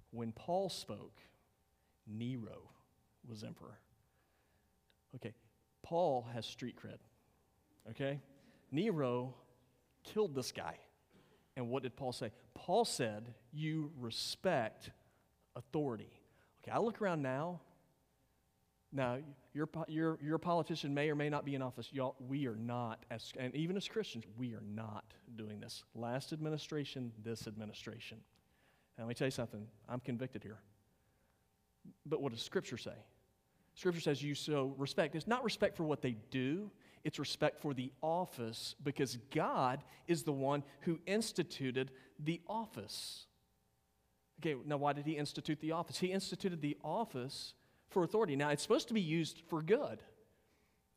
When 0.10 0.32
Paul 0.32 0.70
spoke, 0.70 1.20
Nero 2.08 2.70
was 3.28 3.44
emperor. 3.44 3.80
Okay, 5.16 5.34
Paul 5.84 6.28
has 6.34 6.46
street 6.46 6.76
cred. 6.82 6.98
Okay? 7.90 8.20
Nero 8.72 9.34
killed 10.04 10.36
this 10.36 10.52
guy. 10.52 10.78
And 11.58 11.70
what 11.70 11.84
did 11.84 11.96
Paul 11.96 12.12
say? 12.12 12.32
Paul 12.54 12.86
said, 12.86 13.34
You 13.54 13.92
respect 14.00 14.92
authority. 15.56 16.12
Okay, 16.64 16.72
I 16.72 16.80
look 16.80 17.02
around 17.02 17.22
now. 17.22 17.62
Now, 18.92 19.18
your, 19.54 19.68
your, 19.88 20.18
your 20.22 20.38
politician 20.38 20.94
may 20.94 21.10
or 21.10 21.16
may 21.16 21.30
not 21.30 21.44
be 21.44 21.56
in 21.56 21.62
office. 21.62 21.90
Y'all, 21.92 22.16
we 22.30 22.48
are 22.48 22.56
not, 22.56 23.06
as, 23.12 23.32
and 23.38 23.54
even 23.54 23.76
as 23.76 23.88
Christians, 23.88 24.24
we 24.38 24.54
are 24.54 24.64
not 24.74 25.04
doing 25.36 25.60
this. 25.60 25.84
Last 25.96 26.32
administration, 26.32 27.12
this 27.24 27.46
administration. 27.46 28.20
Let 28.98 29.08
me 29.08 29.14
tell 29.14 29.28
you 29.28 29.32
something. 29.32 29.68
I'm 29.90 30.00
convicted 30.00 30.44
here. 30.44 30.60
But 32.06 32.22
what 32.22 32.32
does 32.32 32.42
Scripture 32.42 32.78
say? 32.78 32.96
Scripture 33.76 34.02
says 34.02 34.24
you 34.24 34.34
show 34.34 34.74
respect. 34.78 35.16
It's 35.16 35.28
not 35.28 35.44
respect 35.44 35.76
for 35.76 35.84
what 35.84 36.02
they 36.02 36.16
do, 36.32 36.72
it's 37.04 37.20
respect 37.20 37.62
for 37.62 37.74
the 37.74 37.92
office 38.02 38.76
because 38.84 39.18
God 39.34 39.84
is 40.08 40.24
the 40.24 40.32
one 40.32 40.64
who 40.82 41.00
instituted 41.06 41.92
the 42.20 42.42
office. 42.48 43.28
Okay, 44.40 44.56
now 44.66 44.78
why 44.78 44.94
did 44.94 45.06
he 45.06 45.14
institute 45.14 45.60
the 45.60 45.72
office? 45.72 45.98
He 45.98 46.12
instituted 46.12 46.62
the 46.62 46.78
office 46.84 47.54
for 47.90 48.04
authority. 48.04 48.36
Now, 48.36 48.50
it's 48.50 48.64
supposed 48.64 48.88
to 48.88 48.94
be 48.94 49.02
used 49.02 49.42
for 49.48 49.62
good. 49.62 50.02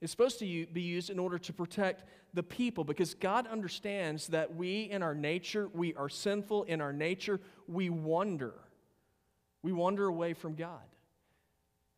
It's 0.01 0.13
supposed 0.13 0.39
to 0.39 0.67
be 0.67 0.81
used 0.81 1.11
in 1.11 1.19
order 1.19 1.39
to 1.39 1.53
protect 1.53 2.05
the 2.33 2.43
people 2.43 2.85
because 2.85 3.15
God 3.15 3.47
understands 3.47 4.29
that 4.29 4.55
we, 4.55 4.83
in 4.83 5.03
our 5.03 5.15
nature, 5.15 5.69
we 5.75 5.95
are 5.95 6.09
sinful. 6.09 6.65
In 6.65 6.81
our 6.81 6.93
nature, 6.93 7.41
we 7.67 7.91
wander. 7.91 8.55
We 9.63 9.73
wander 9.73 10.07
away 10.07 10.35
from 10.35 10.55
God. 10.55 10.83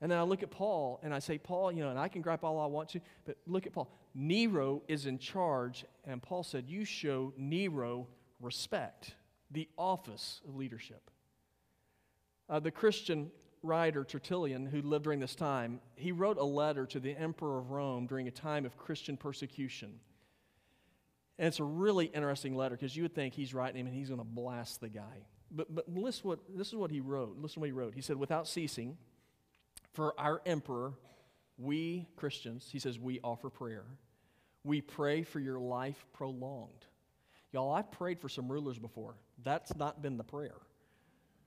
And 0.00 0.10
then 0.10 0.18
I 0.18 0.22
look 0.22 0.42
at 0.42 0.50
Paul 0.50 0.98
and 1.02 1.12
I 1.12 1.18
say, 1.18 1.36
Paul, 1.38 1.72
you 1.72 1.82
know, 1.82 1.90
and 1.90 1.98
I 1.98 2.08
can 2.08 2.22
gripe 2.22 2.42
all 2.42 2.58
I 2.58 2.66
want 2.66 2.88
to, 2.90 3.00
but 3.26 3.36
look 3.46 3.66
at 3.66 3.72
Paul. 3.72 3.90
Nero 4.14 4.82
is 4.88 5.06
in 5.06 5.18
charge, 5.18 5.84
and 6.04 6.22
Paul 6.22 6.42
said, 6.42 6.64
You 6.66 6.84
show 6.84 7.32
Nero 7.36 8.08
respect, 8.40 9.14
the 9.50 9.68
office 9.76 10.40
of 10.48 10.56
leadership. 10.56 11.10
Uh, 12.48 12.60
the 12.60 12.70
Christian 12.70 13.30
writer 13.62 14.04
Tertullian, 14.04 14.66
who 14.66 14.80
lived 14.82 15.04
during 15.04 15.20
this 15.20 15.34
time, 15.34 15.80
he 15.96 16.12
wrote 16.12 16.38
a 16.38 16.44
letter 16.44 16.86
to 16.86 16.98
the 16.98 17.14
emperor 17.16 17.58
of 17.58 17.70
Rome 17.70 18.06
during 18.06 18.26
a 18.26 18.32
time 18.32 18.64
of 18.64 18.76
Christian 18.76 19.16
persecution. 19.16 20.00
And 21.38 21.46
it's 21.46 21.60
a 21.60 21.64
really 21.64 22.06
interesting 22.06 22.56
letter 22.56 22.76
because 22.76 22.96
you 22.96 23.02
would 23.02 23.14
think 23.14 23.34
he's 23.34 23.54
writing 23.54 23.80
him 23.80 23.86
and 23.86 23.94
he's 23.94 24.08
going 24.08 24.20
to 24.20 24.24
blast 24.24 24.80
the 24.80 24.88
guy. 24.88 25.26
But, 25.50 25.74
but 25.74 25.84
listen 25.88 26.28
what, 26.28 26.38
this 26.54 26.68
is 26.68 26.74
what 26.74 26.90
he 26.90 27.00
wrote. 27.00 27.36
Listen 27.38 27.60
what 27.60 27.66
he 27.66 27.72
wrote. 27.72 27.94
He 27.94 28.00
said, 28.00 28.16
Without 28.16 28.46
ceasing, 28.46 28.96
for 29.92 30.18
our 30.18 30.40
emperor, 30.46 30.92
we 31.58 32.06
Christians, 32.16 32.68
he 32.70 32.78
says, 32.78 32.98
we 32.98 33.20
offer 33.22 33.50
prayer. 33.50 33.84
We 34.64 34.80
pray 34.80 35.22
for 35.22 35.40
your 35.40 35.58
life 35.58 36.06
prolonged. 36.12 36.86
Y'all, 37.52 37.72
I've 37.72 37.90
prayed 37.90 38.20
for 38.20 38.28
some 38.28 38.50
rulers 38.50 38.78
before. 38.78 39.14
That's 39.42 39.74
not 39.76 40.02
been 40.02 40.16
the 40.16 40.24
prayer. 40.24 40.56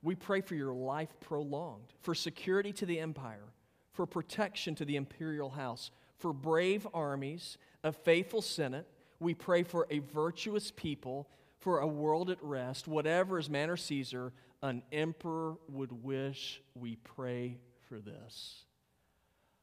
We 0.01 0.15
pray 0.15 0.41
for 0.41 0.55
your 0.55 0.73
life 0.73 1.09
prolonged, 1.21 1.93
for 2.01 2.13
security 2.13 2.73
to 2.73 2.85
the 2.85 2.99
empire, 2.99 3.53
for 3.93 4.05
protection 4.05 4.75
to 4.75 4.85
the 4.85 4.97
imperial 4.97 5.49
house, 5.49 5.91
for 6.17 6.33
brave 6.33 6.85
armies, 6.93 7.57
a 7.83 7.91
faithful 7.91 8.41
senate. 8.41 8.85
We 9.19 9.33
pray 9.33 9.63
for 9.63 9.87
a 9.89 9.99
virtuous 9.99 10.71
people, 10.75 11.29
for 11.63 11.79
a 11.79 11.87
world 11.87 12.29
at 12.29 12.43
rest. 12.43 12.89
Whatever 12.89 13.39
is 13.39 13.49
man 13.49 13.69
or 13.69 13.77
Caesar, 13.77 14.33
an 14.61 14.83
emperor 14.91 15.55
would 15.69 16.03
wish 16.03 16.61
we 16.75 16.97
pray 16.97 17.57
for 17.87 17.99
this. 17.99 18.65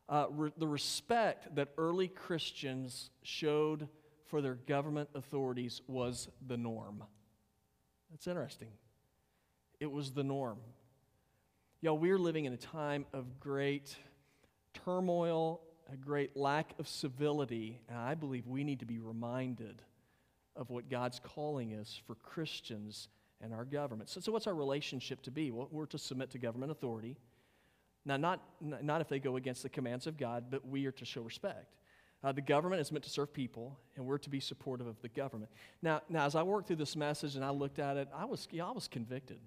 Uh, 0.09 0.27
re- 0.31 0.53
the 0.57 0.67
respect 0.67 1.55
that 1.55 1.69
early 1.77 2.09
Christians 2.09 3.11
showed 3.23 3.87
for 4.27 4.41
their 4.41 4.55
government 4.55 5.11
authorities 5.15 5.83
was 5.87 6.29
the 6.47 6.57
norm. 6.57 7.05
That's 8.11 8.27
interesting. 8.27 8.73
It 9.79 9.91
was 9.93 10.13
the 10.13 10.25
norm. 10.25 10.59
Y'all, 11.83 11.99
we're 11.99 12.19
living 12.19 12.47
in 12.47 12.55
a 12.55 12.59
time 12.59 13.05
of 13.13 13.39
great 13.41 13.95
turmoil, 14.87 15.61
a 15.93 15.97
great 15.97 16.35
lack 16.35 16.73
of 16.79 16.89
civility, 16.89 17.79
and 17.91 17.99
I 17.99 18.15
believe 18.15 18.47
we 18.47 18.65
need 18.65 18.81
to 18.81 18.87
be 18.87 18.99
reminded 18.99 19.83
of 20.57 20.71
what 20.71 20.89
God's 20.89 21.21
calling 21.23 21.73
is 21.73 22.01
for 22.07 22.15
Christians 22.17 23.09
and 23.41 23.55
our 23.55 23.65
government. 23.65 24.11
So, 24.11 24.21
so 24.21 24.33
what's 24.33 24.47
our 24.47 24.55
relationship 24.55 25.23
to 25.23 25.31
be? 25.31 25.51
Well, 25.51 25.69
we're 25.71 25.87
to 25.87 25.99
submit 25.99 26.31
to 26.31 26.39
government 26.39 26.73
authority. 26.73 27.17
Now, 28.05 28.17
not, 28.17 28.41
not 28.61 29.01
if 29.01 29.09
they 29.09 29.19
go 29.19 29.37
against 29.37 29.63
the 29.63 29.69
commands 29.69 30.07
of 30.07 30.17
God, 30.17 30.45
but 30.51 30.67
we 30.67 30.87
are 30.87 30.93
to 30.93 31.05
show 31.05 31.23
respect. 31.23 31.77
Uh, 32.23 32.33
the 32.33 32.43
government 32.43 32.81
is 32.81 32.93
meant 32.93 33.05
to 33.05 33.11
serve 33.11 33.33
people, 33.33 33.79
and 33.97 34.05
we're 34.05 34.19
to 34.19 34.29
be 34.29 34.41
supportive 34.41 34.87
of 34.87 35.01
the 35.01 35.09
government. 35.09 35.51
Now, 35.81 36.03
now 36.09 36.27
as 36.27 36.35
I 36.35 36.43
worked 36.43 36.67
through 36.67 36.77
this 36.77 36.97
message 36.97 37.37
and 37.37 37.45
I 37.45 37.51
looked 37.51 37.79
at 37.79 37.97
it, 37.97 38.09
I 38.15 38.27
was, 38.27 38.47
yeah, 38.51 38.67
I 38.67 38.73
was 38.73 38.89
convicted. 38.89 39.41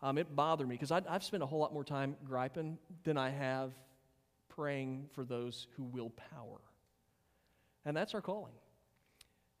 Um, 0.00 0.16
it 0.16 0.34
bothered 0.34 0.68
me 0.68 0.76
because 0.76 0.92
I've 0.92 1.24
spent 1.24 1.42
a 1.42 1.46
whole 1.46 1.58
lot 1.58 1.72
more 1.72 1.82
time 1.82 2.16
griping 2.24 2.78
than 3.02 3.16
I 3.16 3.30
have 3.30 3.72
praying 4.48 5.08
for 5.12 5.24
those 5.24 5.66
who 5.76 5.82
will 5.82 6.10
power. 6.10 6.60
And 7.84 7.96
that's 7.96 8.14
our 8.14 8.20
calling. 8.20 8.54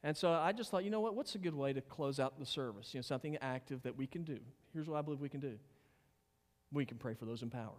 And 0.08 0.16
so 0.16 0.32
I 0.32 0.52
just 0.52 0.70
thought, 0.70 0.84
you 0.84 0.90
know 0.90 1.00
what? 1.00 1.14
What's 1.14 1.34
a 1.34 1.38
good 1.38 1.54
way 1.54 1.74
to 1.74 1.82
close 1.82 2.18
out 2.18 2.38
the 2.38 2.46
service? 2.46 2.94
You 2.94 2.98
know, 2.98 3.02
something 3.02 3.36
active 3.42 3.82
that 3.82 3.94
we 3.94 4.06
can 4.06 4.22
do. 4.22 4.38
Here's 4.72 4.88
what 4.88 4.96
I 4.96 5.02
believe 5.02 5.20
we 5.20 5.28
can 5.28 5.38
do 5.38 5.58
we 6.72 6.86
can 6.86 6.96
pray 6.96 7.12
for 7.12 7.26
those 7.26 7.42
in 7.42 7.50
power. 7.50 7.76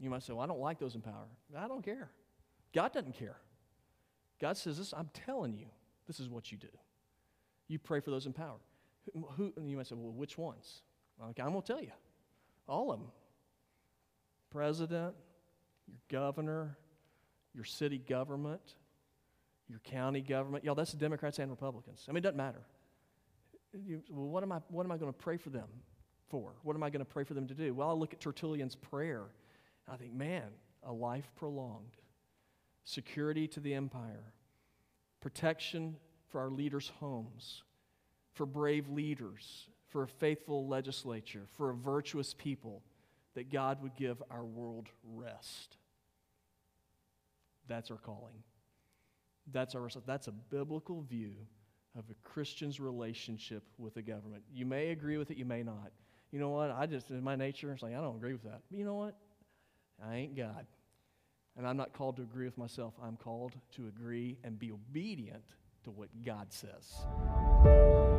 You 0.00 0.10
might 0.10 0.24
say, 0.24 0.32
Well, 0.32 0.42
I 0.42 0.48
don't 0.48 0.58
like 0.58 0.80
those 0.80 0.96
in 0.96 1.02
power. 1.02 1.28
I 1.56 1.68
don't 1.68 1.84
care. 1.84 2.10
God 2.74 2.92
doesn't 2.92 3.14
care. 3.14 3.36
God 4.40 4.56
says 4.56 4.76
this, 4.78 4.92
I'm 4.92 5.08
telling 5.14 5.56
you, 5.56 5.66
this 6.08 6.18
is 6.18 6.28
what 6.28 6.50
you 6.50 6.58
do. 6.58 6.66
You 7.68 7.78
pray 7.78 8.00
for 8.00 8.10
those 8.10 8.26
in 8.26 8.32
power. 8.32 8.58
Who, 9.36 9.52
who 9.56 9.64
you 9.64 9.76
might 9.76 9.86
say, 9.86 9.94
Well, 9.94 10.10
which 10.10 10.36
ones? 10.36 10.82
Okay, 11.30 11.42
I'm 11.44 11.50
going 11.50 11.62
to 11.62 11.72
tell 11.74 11.80
you. 11.80 11.92
All 12.66 12.90
of 12.90 12.98
them. 12.98 13.10
President, 14.50 15.14
your 15.86 15.98
governor, 16.08 16.76
your 17.54 17.64
city 17.64 17.98
government, 17.98 18.74
your 19.68 19.80
county 19.80 20.20
government. 20.20 20.64
Y'all, 20.64 20.74
that's 20.74 20.92
the 20.92 20.98
Democrats 20.98 21.38
and 21.38 21.50
Republicans. 21.50 22.04
I 22.08 22.12
mean, 22.12 22.18
it 22.18 22.22
doesn't 22.22 22.36
matter. 22.36 22.62
You, 23.72 24.02
well, 24.10 24.28
what 24.28 24.42
am 24.42 24.52
I, 24.52 24.60
what 24.68 24.84
am 24.84 24.92
I 24.92 24.96
going 24.96 25.12
to 25.12 25.18
pray 25.18 25.36
for 25.36 25.50
them 25.50 25.68
for? 26.30 26.52
What 26.62 26.74
am 26.74 26.82
I 26.82 26.90
going 26.90 27.04
to 27.04 27.10
pray 27.10 27.24
for 27.24 27.34
them 27.34 27.46
to 27.48 27.54
do? 27.54 27.74
Well, 27.74 27.90
I 27.90 27.92
look 27.92 28.12
at 28.12 28.20
Tertullian's 28.20 28.76
prayer 28.76 29.24
and 29.86 29.94
I 29.94 29.96
think, 29.96 30.14
man, 30.14 30.44
a 30.82 30.92
life 30.92 31.30
prolonged, 31.36 31.96
security 32.84 33.46
to 33.48 33.60
the 33.60 33.74
empire, 33.74 34.32
protection 35.20 35.96
for 36.28 36.40
our 36.40 36.50
leaders' 36.50 36.92
homes, 37.00 37.62
for 38.32 38.46
brave 38.46 38.88
leaders, 38.88 39.68
for 39.88 40.02
a 40.02 40.08
faithful 40.08 40.66
legislature, 40.66 41.46
for 41.56 41.70
a 41.70 41.74
virtuous 41.74 42.34
people, 42.34 42.82
that 43.34 43.50
God 43.50 43.82
would 43.82 43.96
give 43.96 44.22
our 44.30 44.44
world 44.44 44.88
rest. 45.04 45.76
That's 47.66 47.90
our 47.90 47.98
calling. 47.98 48.42
That's, 49.52 49.74
our, 49.74 49.88
that's 50.06 50.28
a 50.28 50.32
biblical 50.32 51.02
view 51.02 51.32
of 51.96 52.04
a 52.10 52.28
Christian's 52.28 52.80
relationship 52.80 53.62
with 53.78 53.94
the 53.94 54.02
government. 54.02 54.42
You 54.52 54.66
may 54.66 54.90
agree 54.90 55.16
with 55.16 55.30
it, 55.30 55.36
you 55.36 55.44
may 55.44 55.62
not. 55.62 55.90
You 56.30 56.38
know 56.38 56.50
what? 56.50 56.70
I 56.70 56.86
just, 56.86 57.10
in 57.10 57.22
my 57.22 57.36
nature, 57.36 57.72
it's 57.72 57.82
like, 57.82 57.94
I 57.94 58.00
don't 58.00 58.16
agree 58.16 58.32
with 58.32 58.44
that. 58.44 58.60
But 58.70 58.78
you 58.78 58.84
know 58.84 58.94
what? 58.94 59.16
I 60.06 60.16
ain't 60.16 60.36
God. 60.36 60.66
And 61.56 61.66
I'm 61.66 61.76
not 61.76 61.92
called 61.92 62.16
to 62.16 62.22
agree 62.22 62.44
with 62.44 62.58
myself. 62.58 62.94
I'm 63.02 63.16
called 63.16 63.54
to 63.76 63.88
agree 63.88 64.38
and 64.44 64.58
be 64.58 64.70
obedient 64.70 65.44
to 65.84 65.90
what 65.90 66.08
God 66.24 66.52
says. 66.52 68.17